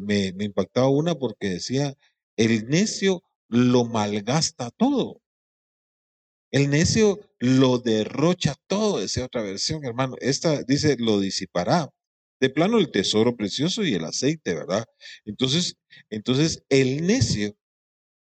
[0.03, 1.97] me, me impactaba una porque decía,
[2.37, 5.21] el necio lo malgasta todo.
[6.53, 10.17] El necio lo derrocha todo, decía otra versión, hermano.
[10.21, 11.91] Esta dice, lo disipará.
[12.41, 14.87] De plano el tesoro precioso y el aceite, ¿verdad?
[15.25, 15.77] Entonces,
[16.09, 17.55] entonces el necio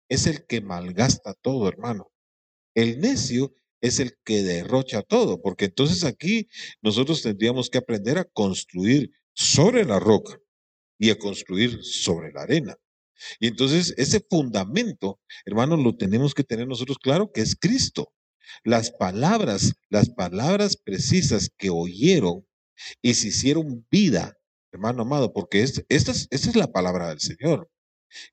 [0.07, 2.11] es el que malgasta todo, hermano.
[2.75, 6.49] El necio es el que derrocha todo, porque entonces aquí
[6.81, 10.39] nosotros tendríamos que aprender a construir sobre la roca
[10.99, 12.75] y a construir sobre la arena.
[13.39, 18.13] Y entonces ese fundamento, hermano, lo tenemos que tener nosotros claro que es Cristo.
[18.63, 22.45] Las palabras, las palabras precisas que oyeron
[23.01, 24.37] y se hicieron vida,
[24.71, 27.69] hermano amado, porque es- esta, es, esta es la palabra del Señor.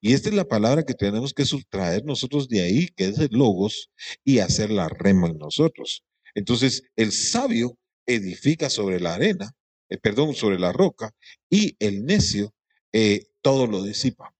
[0.01, 3.31] Y esta es la palabra que tenemos que sustraer nosotros de ahí, que es el
[3.33, 3.91] logos,
[4.25, 6.05] y hacer la rema en nosotros.
[6.35, 9.53] Entonces, el sabio edifica sobre la arena,
[9.89, 11.11] eh, perdón, sobre la roca,
[11.51, 12.53] y el necio
[12.93, 14.35] eh, todo lo disipa,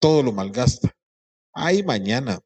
[0.00, 0.92] todo lo malgasta.
[1.54, 2.40] Ay, mañana,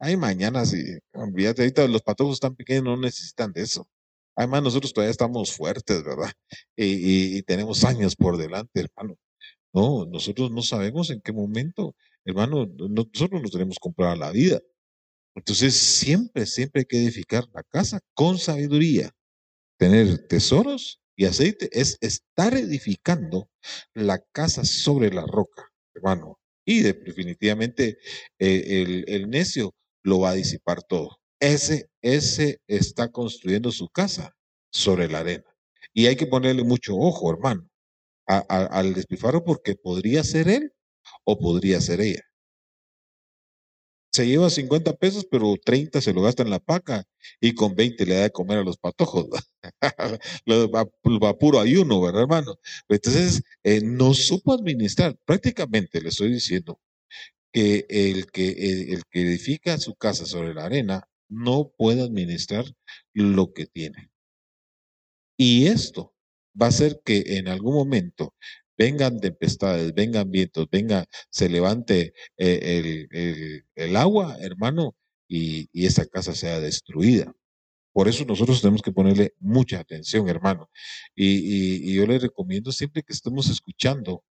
[0.00, 0.78] ay, mañana, sí,
[1.14, 3.88] olvídate, ahorita los patojos tan pequeños no necesitan de eso.
[4.36, 6.32] Además, nosotros todavía estamos fuertes, ¿verdad?
[6.76, 9.16] Y- y tenemos años por delante, hermano.
[9.72, 14.30] No, nosotros no sabemos en qué momento, hermano, no- nosotros nos tenemos que comprar la
[14.30, 14.60] vida.
[15.36, 19.12] Entonces, siempre, siempre hay que edificar la casa con sabiduría.
[19.78, 23.50] Tener tesoros y aceite es estar edificando
[23.94, 26.38] la casa sobre la roca, hermano.
[26.66, 27.98] Y de- definitivamente
[28.38, 31.18] eh, el, el necio lo va a disipar todo.
[31.40, 34.34] Ese, ese está construyendo su casa
[34.72, 35.44] sobre la arena.
[35.94, 37.67] Y hay que ponerle mucho ojo, hermano,
[38.28, 40.72] al despilfarro porque podría ser él
[41.24, 42.22] o podría ser ella.
[44.10, 47.04] Se lleva 50 pesos, pero 30 se lo gasta en la paca
[47.40, 49.26] y con 20 le da de comer a los patojos.
[50.46, 50.86] lo va,
[51.38, 52.58] puro ayuno, ¿verdad, hermano?
[52.88, 55.16] Entonces, eh, no supo administrar.
[55.24, 56.80] Prácticamente le estoy diciendo
[57.52, 58.48] que el que,
[58.92, 62.64] el que edifica su casa sobre la arena no puede administrar
[63.12, 64.10] lo que tiene.
[65.36, 66.14] Y esto
[66.60, 68.34] va a hacer que en algún momento
[68.76, 74.94] vengan tempestades, vengan vientos, venga, se levante eh, el, agua, hermano,
[75.28, 77.32] y, esa casa sea destruida.
[77.92, 80.70] Por eso nosotros tenemos que ponerle mucha atención, hermano.
[81.16, 84.24] Y, yo le recomiendo siempre que estemos escuchando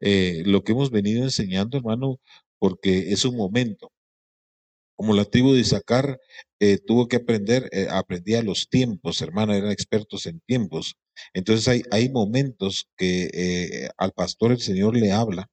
[0.00, 2.20] eh, lo que hemos venido enseñando, hermano,
[2.58, 3.92] porque es un momento
[4.96, 6.20] como la tribu de Isaacar
[6.62, 10.94] eh, tuvo que aprender, eh, aprendía los tiempos, hermano, eran expertos en tiempos.
[11.34, 15.50] Entonces hay, hay momentos que eh, al pastor el Señor le habla,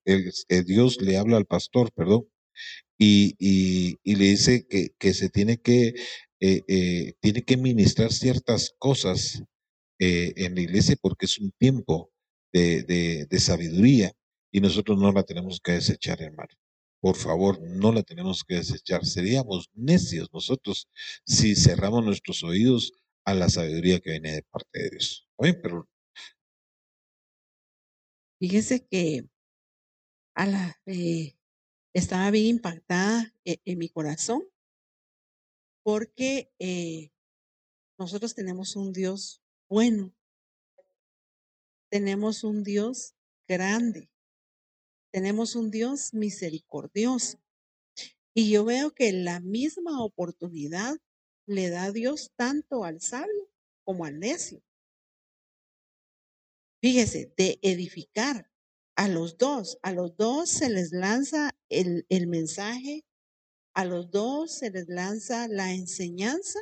[0.68, 2.28] Dios le habla al pastor, perdón,
[3.00, 5.96] y, y, le dice que, que, se tiene que,
[6.40, 9.42] tiene que ministrar ciertas cosas
[9.98, 12.12] en la iglesia porque es un tiempo
[12.54, 14.12] de, de, de sabiduría
[14.52, 16.54] y nosotros no la tenemos que desechar, hermano
[17.02, 19.06] por favor, no la tenemos que desechar.
[19.06, 20.88] Seríamos necios nosotros
[21.26, 22.94] si cerramos nuestros oídos
[23.26, 25.28] a la sabiduría que viene de parte de Dios.
[25.38, 25.88] Pero
[28.40, 29.30] fíjese que
[30.36, 31.38] a la, eh,
[31.94, 34.44] estaba bien impactada e, en, mi corazón
[35.84, 37.12] porque eh,
[37.98, 40.14] nosotros tenemos un Dios bueno,
[41.92, 43.16] tenemos un Dios
[43.48, 44.10] grande,
[45.12, 47.40] tenemos un Dios misericordioso.
[48.34, 50.98] Y yo veo que la misma oportunidad
[51.46, 53.50] le da Dios tanto al sabio
[53.84, 54.62] como al necio.
[56.82, 58.50] Fíjese, de edificar
[58.96, 63.04] a los dos, a los dos se les lanza el, mensaje,
[63.74, 66.60] a los dos se les lanza la enseñanza,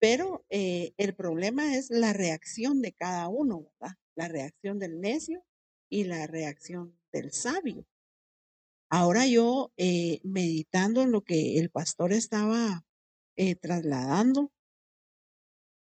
[0.00, 3.96] pero eh, el problema es la reacción de cada uno, ¿verdad?
[4.16, 5.44] La reacción del necio
[5.94, 7.86] y la reacción del sabio.
[8.90, 12.84] Ahora yo, eh, meditando en lo que el pastor estaba
[13.36, 14.52] eh, trasladando,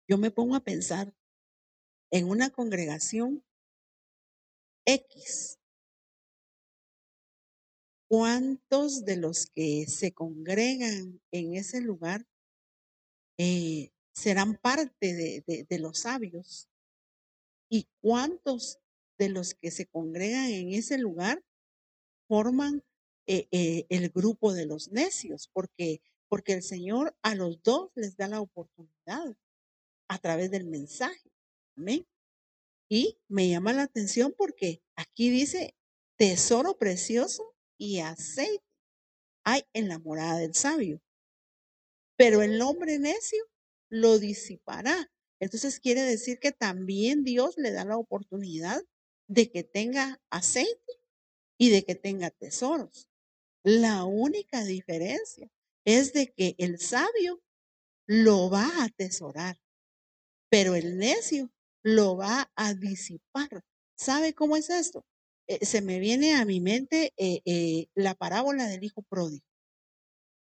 [0.08, 1.14] yo me pongo a pensar
[2.10, 3.44] en una congregación
[4.86, 5.60] X.
[8.08, 12.26] ¿Cuántos de los que se congregan en ese lugar
[13.38, 16.68] eh, serán parte de, de los sabios?
[17.70, 18.81] ¿Y cuántos
[19.18, 21.42] de los que se congregan en ese lugar
[22.28, 22.82] forman
[23.26, 28.16] eh, eh, el grupo de los necios, porque, porque el Señor a los dos les
[28.16, 29.36] da la oportunidad
[30.08, 31.30] a través del mensaje.
[31.76, 32.06] Amén.
[32.88, 35.74] Y me llama la atención porque aquí dice
[36.16, 38.62] tesoro precioso y aceite
[39.44, 41.00] hay en la morada del sabio.
[42.16, 43.42] Pero el hombre necio
[43.88, 45.10] lo disipará.
[45.40, 48.82] Entonces quiere decir que también Dios le da la oportunidad
[49.32, 50.92] de que tenga aceite
[51.58, 53.08] y de que tenga tesoros.
[53.64, 55.48] La única diferencia
[55.86, 57.42] es de que el sabio
[58.06, 59.58] lo va a atesorar,
[60.50, 61.50] pero el necio
[61.82, 63.64] lo va a disipar.
[63.96, 65.06] ¿Sabe cómo es esto?
[65.46, 69.46] Eh, se me viene a mi mente eh, eh, la parábola del hijo pródigo.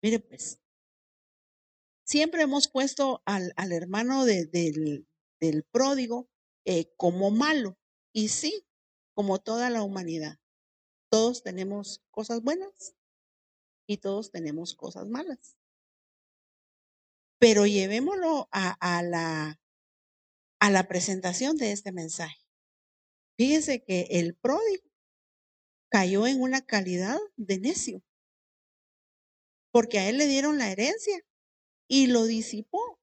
[0.00, 0.60] Mire, pues,
[2.04, 4.50] siempre hemos puesto al, hermano del,
[5.40, 6.28] del, pródigo
[6.96, 7.78] como malo,
[8.12, 8.65] y sí,
[9.16, 10.38] como toda la humanidad.
[11.10, 12.94] Todos tenemos cosas buenas
[13.86, 15.56] y todos tenemos cosas malas.
[17.38, 19.58] Pero llevémoslo a, la,
[20.88, 22.44] presentación de este mensaje.
[23.38, 24.84] Fíjese que el pródigo
[25.88, 28.02] cayó en una calidad de necio,
[29.70, 31.24] porque a él le dieron la herencia
[31.88, 33.00] y lo disipó.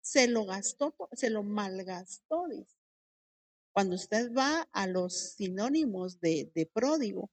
[0.00, 2.77] Se lo gastó, se lo malgastó, dice.
[3.78, 7.30] Cuando usted va a los sinónimos de, pródigo,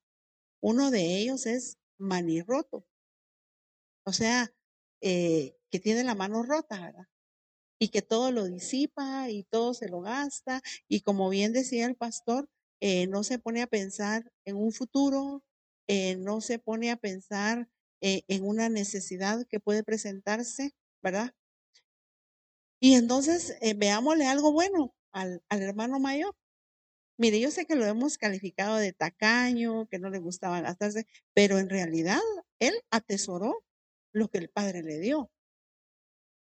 [0.62, 2.86] uno de ellos es manirroto.
[4.06, 4.54] O sea,
[5.02, 7.08] eh, que tiene la mano rota, ¿verdad?
[7.80, 10.62] Y que todo lo disipa y todo se lo gasta.
[10.88, 12.48] Y como bien decía el pastor,
[12.80, 15.44] eh, no se pone a pensar en un futuro,
[15.88, 17.68] eh, no se pone a pensar
[18.02, 21.34] en una necesidad que puede presentarse, ¿verdad?
[22.80, 26.36] Y entonces veámosle algo bueno al, hermano mayor.
[27.18, 31.58] Mire, yo sé que lo hemos calificado de tacaño, que no le gustaba gastarse, pero
[31.60, 32.20] en realidad
[32.60, 33.64] él atesoró
[34.14, 35.32] lo que el padre le dio.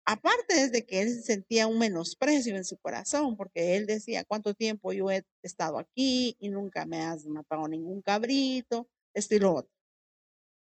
[0.06, 4.93] Aparte desde que él sentía un menosprecio en su corazón, porque él decía, ¿cuánto tiempo
[4.93, 8.88] yo he estado aquí y nunca me has matado ningún cabrito?
[9.13, 9.71] Esto y lo otro.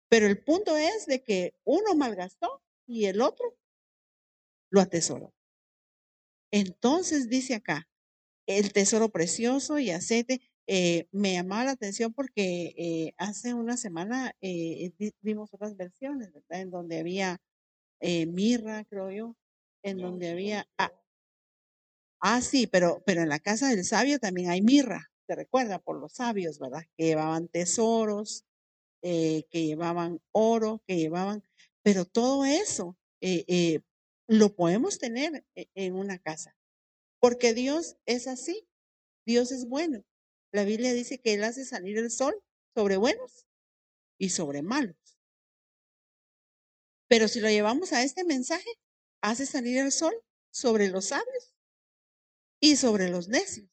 [0.09, 3.55] Pero el punto es de que uno malgastó y el otro
[4.71, 5.33] lo atesoró.
[6.51, 7.87] Entonces dice acá,
[8.59, 10.41] el tesoro precioso y aceite.
[10.67, 16.31] eh, me llamaba la atención porque eh, hace una semana eh, vi- vimos otras versiones,
[16.33, 16.61] ¿verdad?
[16.61, 17.41] En donde había
[18.01, 19.37] eh, mirra, creo yo,
[19.83, 20.67] en donde había...
[20.77, 20.91] Ah,
[22.19, 25.99] ah, sí, pero, pero en la casa del sabio también hay mirra, te recuerda, por
[25.99, 26.83] los sabios, ¿verdad?
[26.97, 28.45] Que llevaban tesoros,
[29.01, 31.43] que llevaban oro, que llevaban...
[31.83, 32.97] Pero todo eso
[34.27, 36.55] lo podemos tener en una casa,
[37.21, 38.67] porque Dios es así.
[39.25, 40.03] Dios es bueno.
[40.51, 42.35] La Biblia dice que Él hace salir el sol
[42.75, 43.45] sobre buenos
[44.17, 44.97] y sobre malos.
[47.07, 48.69] Pero si lo llevamos a este mensaje,
[49.21, 50.13] hace salir el sol
[50.51, 51.53] sobre los sabios
[52.59, 53.69] y sobre los necios.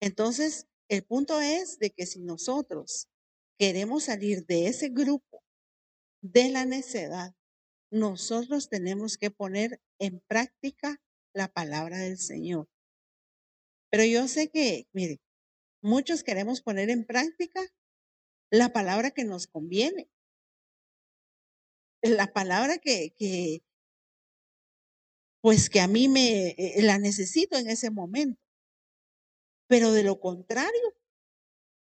[0.00, 3.08] Entonces, el punto es de que si nosotros
[3.58, 5.42] queremos salir de ese grupo
[6.22, 7.34] de la necedad,
[7.90, 11.00] nosotros tenemos que poner en práctica
[11.36, 12.66] la palabra del Señor.
[13.90, 15.20] Pero yo sé que, mire,
[15.82, 17.60] muchos queremos poner en práctica
[18.50, 20.08] la palabra que nos conviene,
[22.02, 23.62] la palabra que, que
[25.42, 28.40] pues que a mí me eh, la necesito en ese momento.
[29.68, 30.94] Pero de lo contrario,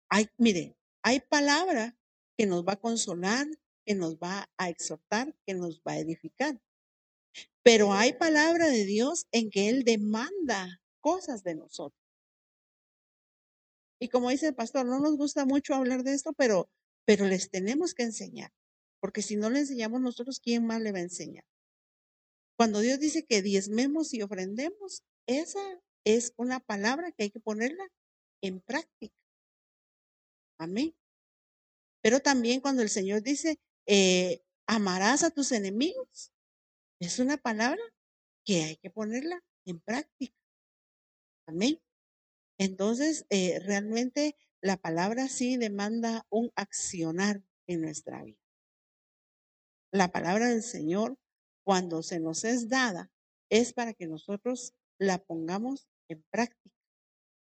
[0.09, 1.97] hay, mire, hay palabra
[2.37, 3.47] que nos va a consolar,
[3.85, 6.61] que nos va a exhortar, que nos va a edificar.
[7.63, 12.01] Pero hay palabra de Dios en que Él demanda cosas de nosotros.
[13.99, 16.69] Y como dice el pastor, no nos gusta mucho hablar de esto, pero,
[17.05, 18.51] pero les tenemos que enseñar.
[18.99, 21.45] Porque si no le enseñamos nosotros, ¿quién más le va a enseñar?
[22.57, 25.61] Cuando Dios dice que diezmemos y ofrendemos, esa
[26.03, 27.83] es una palabra que hay que ponerla
[28.41, 29.15] en práctica.
[30.57, 30.95] Amén.
[32.01, 36.31] Pero también cuando el Señor dice, eh, amarás a tus enemigos,
[37.01, 37.81] es una palabra
[38.45, 40.37] que hay que ponerla en práctica.
[41.47, 41.81] Amén.
[42.59, 48.37] Entonces, eh, realmente la palabra sí demanda un accionar en nuestra vida.
[49.91, 51.17] La palabra del Señor,
[51.65, 53.11] cuando se nos es dada,
[53.49, 56.77] es para que nosotros la pongamos en práctica.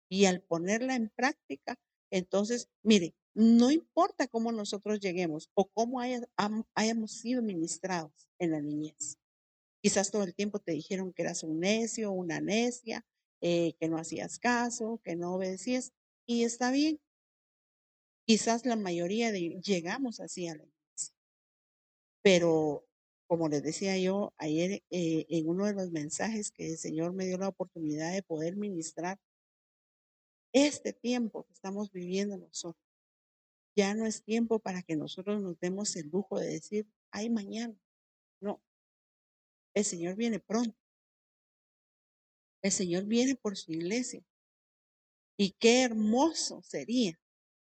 [0.09, 1.79] Y al ponerla en práctica,
[2.11, 9.19] entonces, mire, no importa cómo nosotros lleguemos o cómo hayamos sido ministrados en la niñez.
[9.85, 13.05] Quizás todo el tiempo te dijeron que eras un necio, una necia,
[13.43, 15.93] eh, que no hacías caso, que no obedecías.
[16.25, 16.99] Y está bien.
[18.27, 21.15] Quizás la mayoría de llegamos así a la iglesia.
[22.23, 22.87] Pero,
[23.27, 27.27] como les decía yo ayer eh, en uno de los mensajes que el Señor me
[27.27, 29.21] dio la oportunidad de poder ministrar,
[30.55, 32.83] este tiempo que estamos viviendo nosotros,
[33.77, 37.84] ya no es tiempo para que nosotros nos demos el lujo de decir, ay, mañana.
[39.75, 40.79] El Señor viene pronto.
[42.63, 44.25] El Señor viene por su iglesia.
[45.37, 47.21] Y qué hermoso sería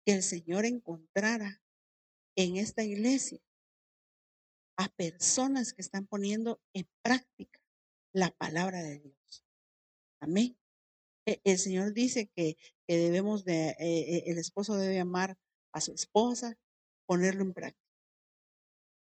[0.06, 1.64] que el Señor encontrara
[2.36, 3.40] en esta iglesia
[4.78, 7.62] a personas que están poniendo en práctica
[8.14, 9.46] la palabra de Dios.
[10.22, 10.58] Amén.
[11.26, 15.38] E- El Señor dice que, que debemos de, eh, eh, el esposo debe amar
[15.74, 16.58] a su esposa,
[17.08, 17.86] ponerlo en práctica.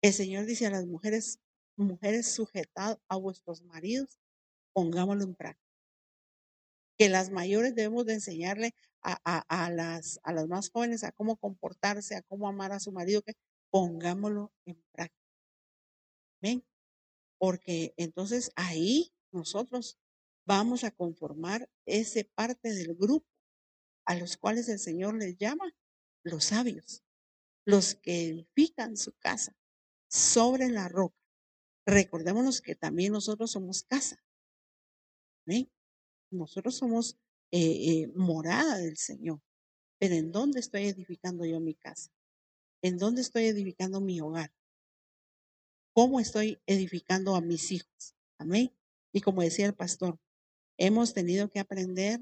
[0.03, 1.41] El Señor dice a las mujeres,
[1.77, 4.19] mujeres sujetad a vuestros maridos,
[4.73, 5.65] pongámoslo en práctica.
[6.97, 11.37] Que las mayores debemos de enseñarle a, a, las, a las más jóvenes a cómo
[11.37, 13.35] comportarse, a cómo amar a su marido, que
[13.71, 15.25] pongámoslo en práctica.
[16.41, 16.65] Amén.
[17.39, 19.99] Porque entonces ahí nosotros
[20.47, 23.27] vamos a conformar ese parte del grupo
[24.07, 25.65] a los cuales el Señor les llama
[26.23, 27.03] los sabios,
[27.67, 29.57] los que edifican su casa
[30.09, 31.24] sobre la roca.
[31.87, 34.23] Recordémonos que también nosotros somos casa.
[36.31, 37.19] Nosotros somos
[37.53, 39.41] eh, eh, morada del Señor.
[39.99, 42.11] Pero ¿en dónde estoy edificando yo mi casa?
[42.83, 44.53] ¿En dónde estoy edificando mi hogar?
[45.95, 48.17] ¿Cómo estoy edificando a mis hijos?
[48.39, 48.75] Amén.
[49.13, 50.19] Y como decía el pastor,
[50.79, 52.21] hemos tenido que aprender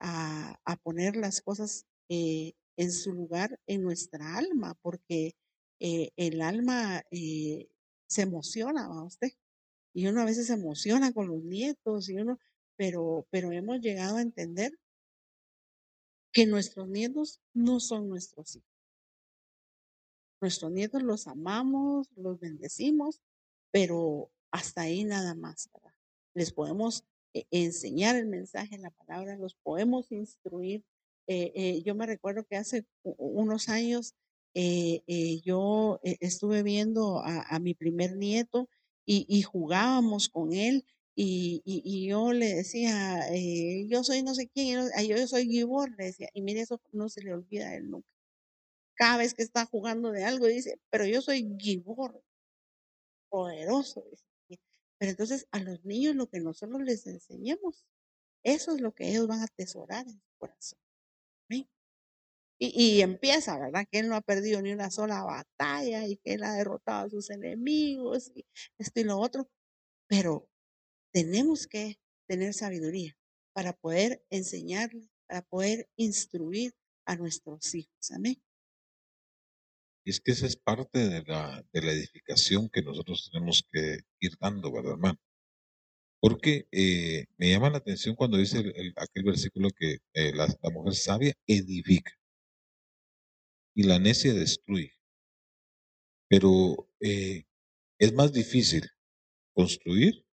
[0.00, 5.34] a, a poner las cosas eh, en su lugar en nuestra alma, porque
[5.78, 7.02] el alma
[8.06, 9.32] se emociona, ¿va usted?
[9.92, 12.38] Y uno a veces se emociona con los nietos, y uno,
[12.76, 14.72] pero, pero hemos llegado a entender
[16.32, 18.68] que nuestros nietos no son nuestros hijos.
[20.40, 23.22] Nuestros nietos los amamos, los bendecimos,
[23.70, 25.70] pero hasta ahí nada más.
[26.34, 30.84] Les podemos eh, enseñar el mensaje en la palabra, los podemos instruir.
[31.26, 34.14] Eh, eh, yo me recuerdo que hace unos años
[34.58, 38.70] eh, eh, yo eh, estuve viendo a, mi primer nieto
[39.04, 43.20] y, jugábamos con él y, yo le decía,
[43.86, 46.62] yo soy no sé quién, y no- ah, yo soy Gibor, le decía, y mire,
[46.62, 48.08] eso no se le olvida a él nunca.
[48.94, 52.22] Cada vez que está jugando de algo dice, pero yo soy Gibor,
[53.28, 54.04] poderoso.
[54.98, 57.84] Pero entonces a los niños lo que nosotros les enseñemos,
[58.42, 60.85] eso es lo que ellos van a atesorar en su corazón.
[62.58, 63.86] Y, y empieza, ¿verdad?
[63.90, 67.10] Que él no ha perdido ni una sola batalla y que él ha derrotado a
[67.10, 68.46] sus enemigos y
[68.78, 69.50] esto y lo otro.
[70.08, 70.48] Pero
[71.12, 71.98] tenemos que
[72.28, 73.16] tener sabiduría
[73.54, 76.74] para poder enseñarle, para poder instruir
[77.06, 78.10] a nuestros hijos.
[78.12, 78.42] Amén.
[80.06, 83.98] Y es que esa es parte de la, de la edificación que nosotros tenemos que
[84.20, 85.18] ir dando, ¿verdad, hermano?
[86.20, 90.46] Porque eh, me llama la atención cuando dice el- el- aquel versículo que eh, la,
[90.62, 92.12] la mujer sabia edifica
[93.76, 94.92] y la necia destruye.
[96.28, 97.44] Pero eh,
[97.98, 98.90] es más difícil
[99.54, 100.24] construir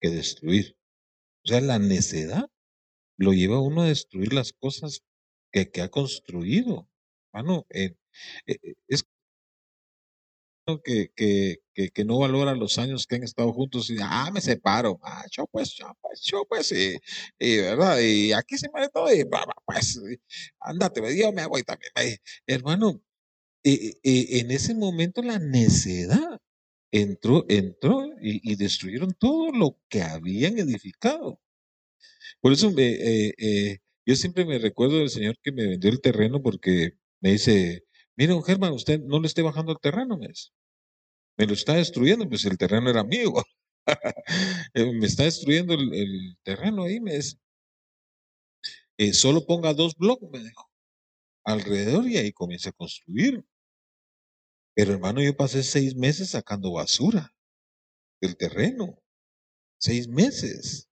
[0.00, 0.76] que destruir.
[1.44, 2.50] O sea, la necedad
[3.18, 5.02] lo lleva a uno a destruir las cosas
[5.52, 6.88] que, ha construido.
[7.32, 7.94] Mano, eh,
[8.46, 9.04] eh, es
[10.84, 14.98] que, que, que, no valora los años que han estado juntos y ah, me separo,
[15.02, 16.96] ah, yo pues, yo pues, yo pues, y,
[17.38, 19.24] y, verdad, y aquí se muere todo y
[19.64, 20.20] pues, y,
[20.60, 21.92] ándate, ve, yo me voy también.
[21.94, 22.20] ve.
[22.46, 23.02] Hermano,
[23.64, 26.40] eh, eh, en ese momento la necedad
[26.92, 31.40] entró, entró y, y destruyeron todo lo que habían edificado.
[32.40, 36.00] Por eso me, eh, eh, yo siempre me recuerdo del señor que me vendió el
[36.00, 37.84] terreno porque me dice,
[38.16, 40.50] mire, Germán, usted no le esté bajando el terreno, me dice.
[41.36, 43.32] Me lo está destruyendo, pues el terreno era mío.
[44.74, 47.38] Eh, me está destruyendo el, terreno ahí, me dice.
[48.98, 50.68] Eh, solo ponga dos bloques, me dijo,
[51.44, 53.44] alrededor y ahí comienza a construir.
[54.74, 57.32] Pero hermano, yo pasé seis meses sacando basura
[58.20, 58.98] del terreno.
[59.78, 60.88] Seis meses.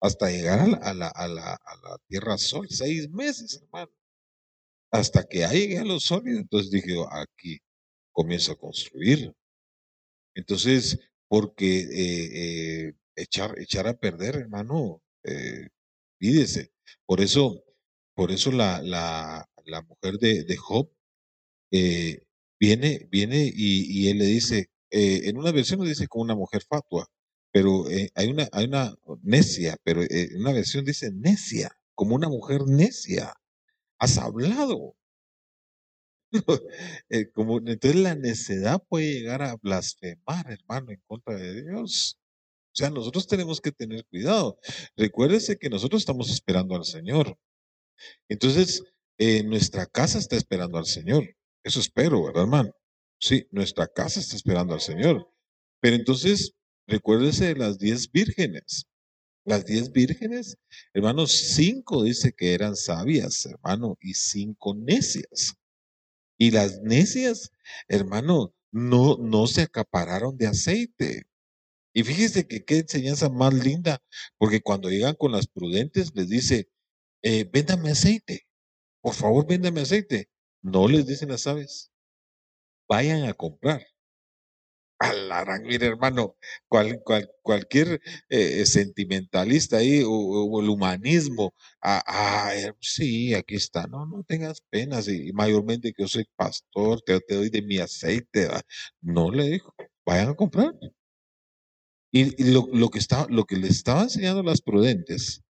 [0.00, 2.66] Hasta llegar a la, a la, a la, a la tierra sol.
[2.68, 3.90] Seis meses, hermano.
[4.92, 6.42] Hasta que ahí llegué a los sólidos.
[6.42, 7.58] Entonces dije, aquí
[8.12, 9.34] comienzo a construir.
[10.34, 15.68] Entonces, porque eh, eh, echar, echar a perder, hermano, eh,
[16.18, 16.72] pídese.
[17.06, 17.64] Por eso,
[18.14, 20.90] por eso la, la, la mujer de, de Job
[21.72, 22.26] eh,
[22.60, 26.62] viene, viene y, él le dice, eh, en una versión lo dice como una mujer
[26.68, 27.08] fatua,
[27.52, 32.62] pero hay una, hay una necia, pero en una versión dice necia, como una mujer
[32.66, 33.32] necia.
[33.98, 34.96] Has hablado.
[37.10, 42.18] Eh, entonces la necedad puede llegar a blasfemar, hermano, en contra de Dios.
[42.72, 44.58] O sea, nosotros tenemos que tener cuidado.
[44.96, 47.38] Recuérdese que nosotros estamos esperando al Señor.
[48.28, 48.82] Entonces,
[49.18, 51.36] eh, nuestra casa está esperando al Señor.
[51.62, 52.72] Eso espero, ¿verdad, hermano?
[53.20, 55.30] Sí, nuestra casa está esperando al Señor.
[55.80, 56.54] Pero entonces,
[56.86, 58.86] recuérdese de las diez vírgenes.
[59.44, 60.56] Las diez vírgenes,
[60.94, 65.54] hermanos, cinco dice que eran sabias, hermano, y cinco necias.
[66.38, 67.50] Y las necias,
[67.88, 71.24] hermano, no, no se acapararon de aceite.
[71.94, 74.02] Y fíjese que qué enseñanza más linda,
[74.38, 76.68] porque cuando llegan con las prudentes les dice,
[77.22, 78.46] eh, véndame aceite,
[79.00, 80.28] por favor, véndame aceite.
[80.62, 81.92] No les dicen las aves,
[82.88, 83.86] vayan a comprar.
[85.00, 86.36] A la gran, mire, hermano,
[86.68, 94.06] cual, cual- cualquier eh, sentimentalista ahí, o, el humanismo, ah, eh, sí, aquí está, no,
[94.06, 98.46] no tengas penas, y, mayormente que yo soy pastor, te, te doy de mi aceite,
[98.48, 98.62] ¿va?
[99.02, 99.74] no le dijo,
[100.06, 100.72] vayan a comprar.
[102.12, 105.42] Y, lo, lo que estaba, lo que le estaba enseñando las prudentes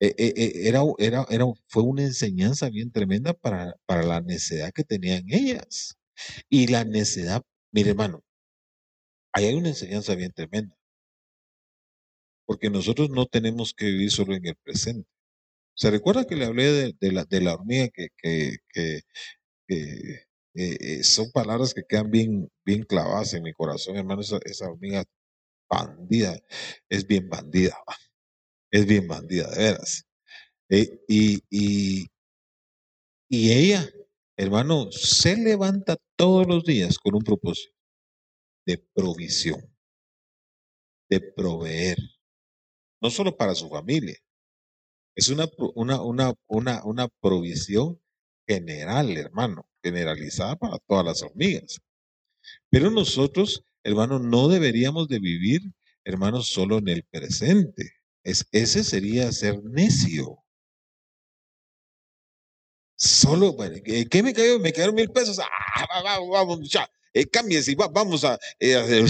[0.00, 4.72] eh, eh, eh, era, era, era, fue una enseñanza bien tremenda para, para la necedad
[4.72, 5.98] que tenían ellas.
[6.50, 7.42] Y la necedad,
[7.72, 8.24] mire hermano,
[9.36, 10.74] ahí hay una enseñanza bien tremenda,
[12.46, 15.08] porque nosotros no tenemos que vivir solo en el presente.
[15.74, 18.08] ¿Se recuerda que le hablé de, la, de la hormiga que,
[18.74, 19.00] eh,
[20.54, 24.22] eh, son palabras que quedan bien, bien clavadas en mi corazón, hermano?
[24.22, 25.04] Esa, esa hormiga
[25.70, 26.40] bandida,
[26.88, 27.76] es bien bandida,
[28.70, 30.04] es bien bandida, de veras.
[30.70, 32.08] Eh, y, y,
[33.28, 33.88] y ella,
[34.36, 37.75] hermano, se levanta todos los días con un propósito
[38.66, 39.60] de provisión,
[41.08, 41.96] de proveer,
[43.00, 44.16] no solo para su familia,
[45.14, 48.00] es una, una, una, una, una provisión
[48.46, 51.80] general, hermano, generalizada para todas las hormigas.
[52.70, 55.62] Pero nosotros, hermano, no deberíamos de vivir,
[56.04, 57.92] hermano, solo en el presente.
[58.24, 60.42] Es, ese sería ser necio.
[62.98, 64.58] Solo, bueno, ¿qué me cayó?
[64.58, 65.38] Me quedaron mil pesos.
[65.38, 66.88] Ah, vamos, vamos, ya,
[67.20, 69.06] eh, y vamos a, eh,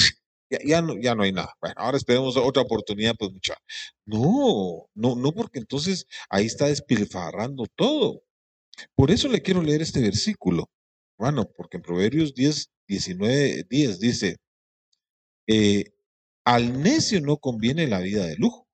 [0.65, 1.55] ya, no, ya no hay nada.
[1.61, 3.55] Bueno, ahora esperemos otra oportunidad, pues mucha.
[4.05, 8.23] No, no, no, porque entonces ahí está despilfarrando todo.
[8.95, 10.71] Por eso le quiero leer este versículo,
[11.19, 14.37] hermano, porque en Proverbios 10, 19, 10 dice,
[15.49, 15.85] eh,
[16.45, 18.67] al necio no conviene la vida de lujo.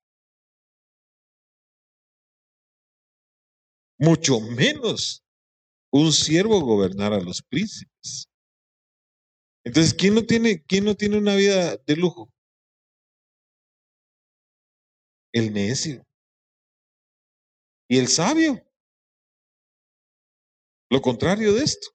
[3.98, 5.22] Mucho menos
[5.90, 8.28] un siervo gobernar a los príncipes.
[9.64, 12.32] Entonces, ¿quién no tiene, quién no tiene una vida de lujo?
[15.32, 16.04] El necio.
[17.88, 18.60] Y el sabio.
[20.90, 21.88] Lo contrario de esto.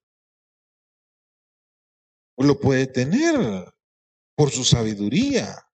[2.38, 3.36] Lo puede tener
[4.36, 5.68] por su sabiduría.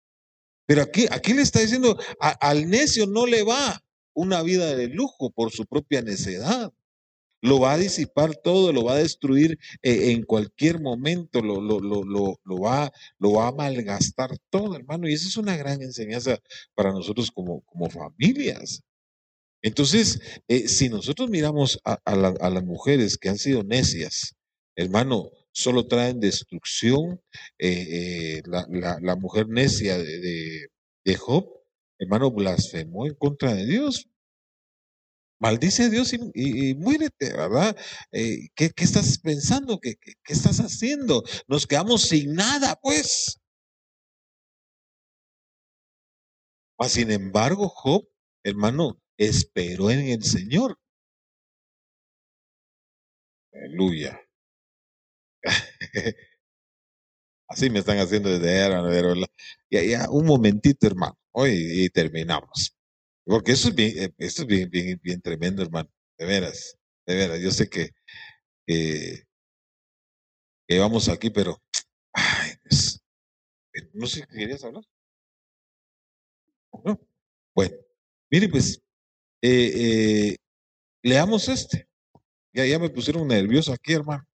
[0.65, 3.83] Pero aquí, aquí le está diciendo, al necio no le va
[4.15, 6.73] una vida de lujo por su propia necedad.
[7.43, 11.81] Lo va a disipar todo, lo va a destruir eh, en cualquier momento, lo, lo,
[11.81, 12.01] lo,
[12.41, 12.89] lo, va,
[13.19, 15.09] lo va a malgastar todo, hermano.
[15.09, 16.39] Y esa es una gran enseñanza
[16.73, 18.81] para nosotros como, como familias.
[19.61, 24.37] Entonces, eh, si nosotros miramos a, las mujeres que han sido necias,
[24.77, 27.21] hermano, solo traen destrucción.
[27.59, 30.69] Eh, la, mujer necia de,
[31.03, 31.45] de Job,
[31.99, 34.07] hermano, blasfemó en contra de Dios
[35.43, 37.75] maldice a Dios y, muérete, ¿verdad?
[38.13, 39.77] Eh, ¿qué, estás pensando?
[39.81, 41.21] ¿Qué, estás haciendo?
[41.47, 43.41] Nos quedamos sin nada, pues.
[46.87, 48.07] sin embargo, Job,
[48.43, 50.77] hermano, esperó en el Señor.
[53.53, 54.19] Aleluya.
[57.47, 59.27] Así me están haciendo desde ahora,
[59.69, 61.17] ya, ya, un momentito, hermano.
[61.31, 62.77] Hoy y terminamos.
[63.25, 64.69] Porque eso es bien, eh, es bien,
[65.01, 65.89] bien, tremendo, hermano.
[66.17, 67.39] De veras, de veras.
[67.41, 67.89] Yo sé que,
[68.67, 69.23] que,
[70.79, 71.61] vamos aquí, pero,
[72.13, 73.01] ay, pues,
[73.73, 74.83] eh, no sé, ¿querías hablar?
[76.83, 76.99] No.
[77.55, 77.75] Bueno,
[78.31, 78.81] mire, pues,
[79.41, 80.35] eh,
[81.03, 81.87] leamos este.
[82.53, 84.25] Ya, ya me pusieron nervioso aquí, hermano.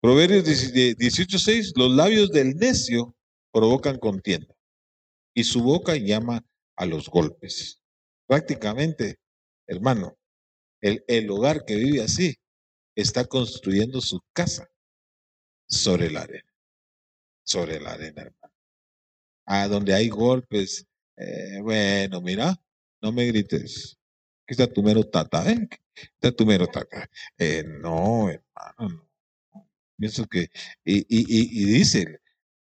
[0.00, 3.14] Proverbios 18:6, los labios del necio
[3.52, 4.54] provocan contienda
[5.34, 6.44] y su boca llama
[6.76, 7.80] a los golpes.
[8.26, 9.18] Prácticamente,
[9.66, 10.16] hermano,
[10.80, 12.36] el, el hogar que vive así
[12.94, 14.68] está construyendo su casa
[15.68, 16.52] sobre la arena.
[17.44, 18.54] Sobre la arena, hermano.
[19.46, 22.56] A donde hay golpes, eh, bueno, mira,
[23.02, 23.98] no me grites.
[24.42, 25.68] Aquí está tu mero tata, ¿eh?
[25.94, 27.08] está tu mero tata.
[27.38, 29.08] Eh, no, hermano,
[29.52, 29.70] no.
[29.96, 30.48] Pienso que,
[30.84, 32.20] y, y, y, y dice,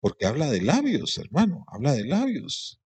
[0.00, 2.81] porque habla de labios, hermano, habla de labios.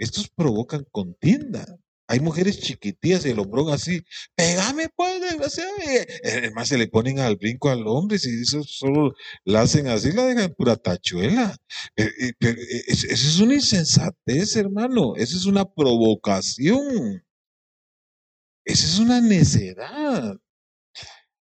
[0.00, 1.78] Estos provocan contienda.
[2.08, 4.02] Hay mujeres chiquitillas y el hombrón así,
[4.34, 5.70] pégame pues, desgraciado.
[6.24, 10.24] Además se le ponen al brinco al hombre, si eso solo la hacen así, la
[10.24, 11.54] dejan pura tachuela.
[11.94, 15.14] Pero, eso es una insensatez, hermano.
[15.16, 17.22] Esa es una provocación.
[18.64, 20.36] Esa es una necedad.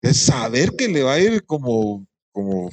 [0.02, 2.70] Saber que le va a ir como, como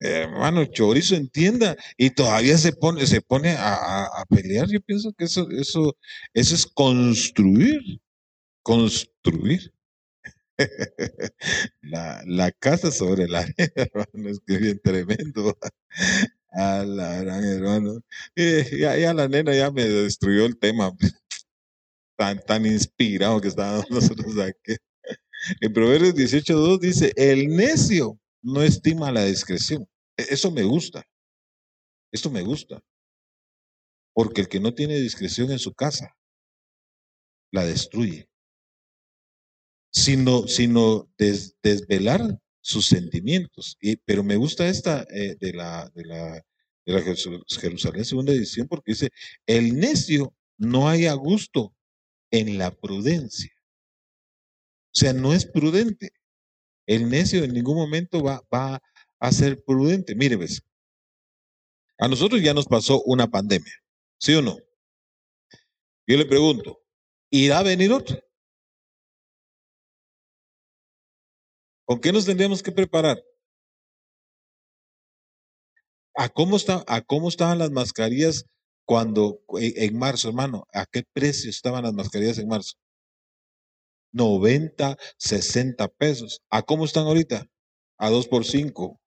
[0.00, 4.68] hermano, chorizo entienda, y todavía se pone, se pone a, pelear.
[4.68, 5.96] Yo pienso que eso, eso,
[6.34, 8.00] eso es construir,
[8.62, 9.72] construir.
[11.82, 15.56] la, la casa sobre la arena, hermano, es que bien tremendo.
[16.52, 18.00] A la gran hermano.
[18.36, 20.92] ya, ya la nena ya me destruyó el tema.
[22.16, 24.74] Tan, tan inspirado que estábamos nosotros aquí.
[25.60, 29.88] En Proverbios 18.2 dice, el necio no estima la discreción.
[30.16, 31.06] E, eso me gusta.
[32.12, 32.82] Esto me gusta.
[34.12, 36.16] Porque el que no tiene discreción en su casa,
[37.52, 38.28] la destruye.
[39.92, 43.76] Sino, sino desvelar sus sentimientos.
[43.80, 46.34] Y, pero me gusta esta eh, de, la, de, la,
[46.86, 47.02] de la
[47.48, 49.10] Jerusalén segunda edición porque dice,
[49.46, 51.74] el necio no hay a gusto
[52.30, 53.52] en la prudencia.
[54.92, 56.12] O sea, no es prudente.
[56.90, 58.82] El necio en ningún momento va, va
[59.20, 60.16] a ser prudente.
[60.16, 60.60] Mire, ves,
[62.00, 63.72] a nosotros ya nos pasó una pandemia,
[64.18, 64.56] ¿sí o no?
[66.08, 66.82] Yo le pregunto,
[67.30, 68.20] ¿irá a venir otra?
[71.84, 73.22] ¿Con qué nos tendríamos que preparar?
[76.16, 78.46] ¿A cómo, está, a cómo estaban las mascarillas
[78.84, 80.66] cuando en marzo, hermano?
[80.72, 82.74] ¿A qué precio estaban las mascarillas en marzo?
[84.12, 86.42] 90, 60 pesos.
[86.50, 87.46] ¿A cómo están ahorita?
[87.98, 89.00] A 2 por 5.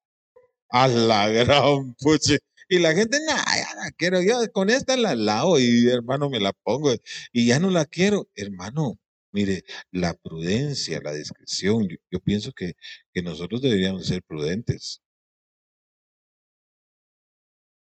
[0.69, 2.39] A la gran puche.
[2.69, 6.39] Y la gente, nah, ya la quiero, yo con esta la lavo y hermano me
[6.39, 6.93] la pongo
[7.31, 8.29] y ya no la quiero.
[8.35, 8.99] Hermano,
[9.31, 12.73] mire, la prudencia, la discreción, yo, pienso que,
[13.13, 15.01] que nosotros deberíamos ser prudentes.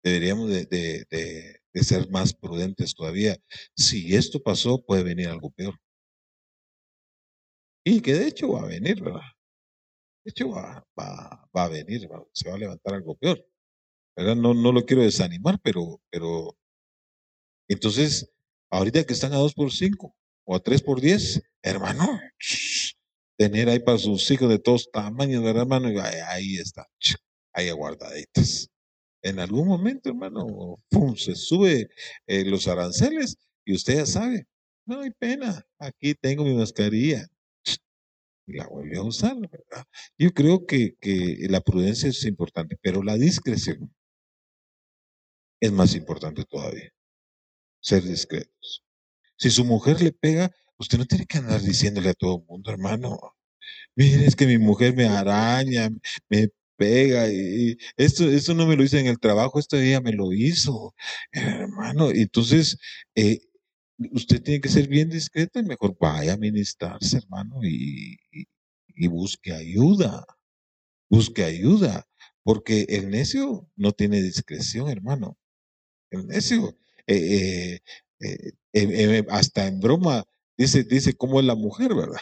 [0.03, 3.38] Deberíamos de, de, de, de ser más prudentes todavía.
[3.76, 5.76] Si esto pasó, puede venir algo peor.
[7.90, 9.22] Y que de hecho va a venir, ¿verdad?
[10.24, 13.44] De hecho va, va, va a venir, va- se va a levantar algo peor.
[14.18, 14.36] ¿Verdad?
[14.36, 16.58] No, no lo quiero desanimar, pero, pero
[17.70, 18.30] entonces,
[18.72, 20.16] ahorita que están a 2 por 5
[20.46, 22.20] o a 3 por 10, hermano,
[23.38, 25.92] tener ahí para sus hijos de todos tamaños, ¿verdad, hermano?
[25.92, 26.88] Y ahí, ahí está,
[27.54, 28.70] ahí aguardaditas.
[29.24, 31.90] En algún momento, hermano, pum, se sube
[32.28, 34.48] eh, los aranceles y usted ya sabe,
[34.88, 37.28] no hay pena, aquí tengo mi mascarilla.
[38.48, 39.86] Y la volvió a usar, ¿verdad?
[40.18, 40.95] Yo creo que,
[41.50, 43.93] la prudencia es importante, pero la discreción
[45.60, 46.91] es más importante todavía.
[47.82, 48.84] Ser discretos.
[49.38, 52.72] Si su mujer le pega, usted no tiene que andar diciéndole a todo el mundo,
[52.72, 53.20] hermano,
[53.95, 55.89] mire, es que mi mujer me araña,
[56.30, 60.02] me pega, y y esto, esto no me lo hizo en el trabajo, esto ella
[60.02, 60.95] me lo hizo,
[61.32, 62.12] hermano.
[62.12, 62.78] Entonces,
[63.16, 63.41] eh,
[64.12, 68.45] usted tiene que ser bien discreto y mejor vaya a ministrarse, hermano, y, y,
[68.95, 70.26] y busque ayuda,
[71.10, 72.06] busque ayuda,
[72.43, 75.38] porque el necio no tiene discreción, hermano.
[76.12, 76.78] El necio,
[77.08, 77.82] eh, eh,
[78.22, 80.26] eh, eh, eh, hasta en broma,
[80.58, 82.22] dice, dice cómo es la mujer, ¿verdad?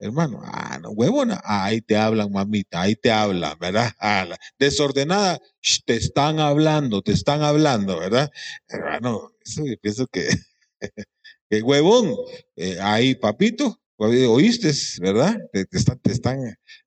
[0.00, 3.92] Hermano, ah, no, huevona, ah, ahí te hablan, mamita, ahí te hablan, ¿verdad?
[4.00, 4.26] Ah,
[4.58, 8.30] desordenada, sh, te están hablando, te están hablando, ¿verdad?
[8.68, 10.28] Hermano, eso yo pienso que,
[11.50, 12.14] que huevón,
[12.56, 15.36] eh, ahí, papito, oí- oíste, ¿verdad?
[15.52, 16.38] Te, están, te, están,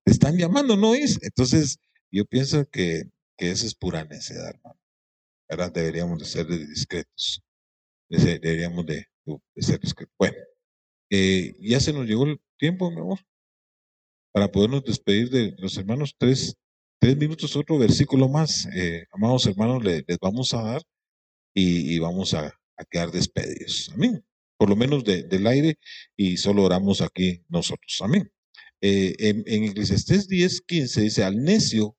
[0.04, 1.28] te están llamando, ¿no oíste?
[1.28, 1.80] Entonces,
[2.12, 3.04] yo pienso que,
[3.38, 4.80] eso es pura necedad, hermano.
[5.50, 5.72] ¿Verdad?
[5.74, 7.42] Deberíamos de ser discretos.
[8.10, 9.08] Deberíamos de,
[9.58, 10.14] ser discretos.
[10.20, 10.38] Bueno,
[11.12, 13.20] eh, ya se nos llegó el tiempo, mi amor
[14.34, 16.16] para podernos despedir de los hermanos.
[16.18, 16.56] Tres,
[17.00, 20.82] tres minutos, otro versículo más, eh, amados hermanos, le- les vamos a dar
[21.56, 23.92] y vamos a, a quedar despedidos.
[23.94, 24.24] Amén.
[24.58, 25.78] Por lo menos de- del aire
[26.16, 28.00] y solo oramos aquí nosotros.
[28.02, 28.32] Amén.
[28.82, 31.98] Eh, en, en Eclesiastés 10, 15 dice, al necio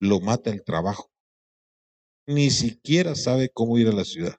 [0.00, 1.10] lo mata el trabajo.
[2.28, 4.36] Ni siquiera sabe cómo ir a la ciudad.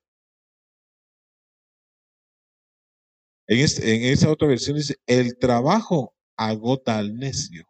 [3.48, 7.66] En, este, esa otra versión dice, el trabajo agota al necio.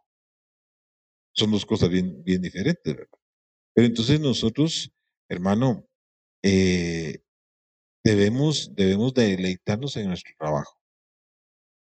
[1.32, 3.18] Son dos cosas bien, bien diferentes, ¿verdad?
[3.74, 4.92] Pero entonces nosotros,
[5.28, 5.86] hermano,
[6.42, 7.22] eh,
[8.04, 10.78] debemos, debemos de deleitarnos en nuestro trabajo.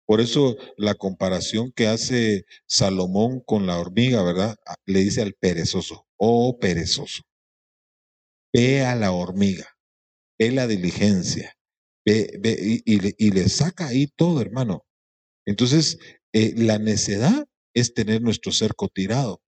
[0.05, 4.55] Por eso la comparación que hace Salomón con la hormiga, ¿verdad?
[4.65, 7.24] Ah, Le dice al perezoso, oh perezoso,
[8.53, 9.68] ve a la hormiga,
[10.39, 11.57] ve la diligencia,
[12.05, 14.86] ve, ve y, y le saca ahí todo, hermano.
[15.45, 15.99] Entonces,
[16.34, 19.41] eh, la necedad es tener nuestro cerco tirado.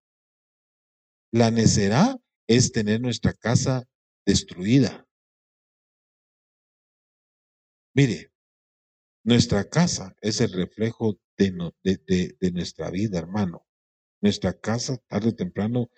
[1.31, 2.17] La necedad
[2.47, 3.85] es tener nuestra casa
[4.25, 5.08] destruida.
[7.93, 8.31] Mire,
[9.23, 11.51] nuestra casa es el reflejo de,
[12.51, 13.65] nuestra vida, hermano.
[14.21, 15.89] Nuestra casa, tarde o temprano,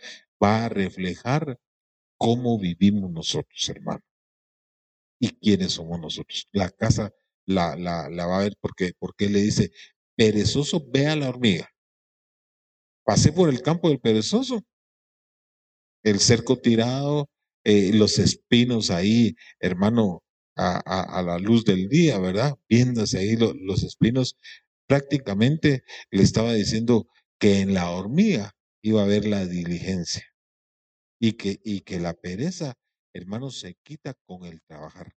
[0.41, 1.59] va a reflejar
[2.17, 4.03] cómo vivimos nosotros, hermano.
[5.19, 6.47] Y quiénes somos nosotros.
[6.51, 7.13] La casa
[7.45, 9.71] la, la, la va a ver porque, porque le dice,
[10.15, 11.69] perezoso, ve a la hormiga.
[13.03, 14.63] Pasé por el campo del perezoso,
[16.03, 17.29] el cerco tirado,
[17.63, 20.23] eh, los espinos ahí, hermano,
[20.55, 22.55] a, la luz del día, ¿verdad?
[22.69, 24.37] Viéndose ahí lo- los espinos,
[24.87, 27.07] prácticamente le estaba diciendo
[27.39, 30.23] que en la hormiga iba a haber la diligencia
[31.19, 32.75] y que, y que la pereza,
[33.13, 35.13] hermano, se quita con el trabajar.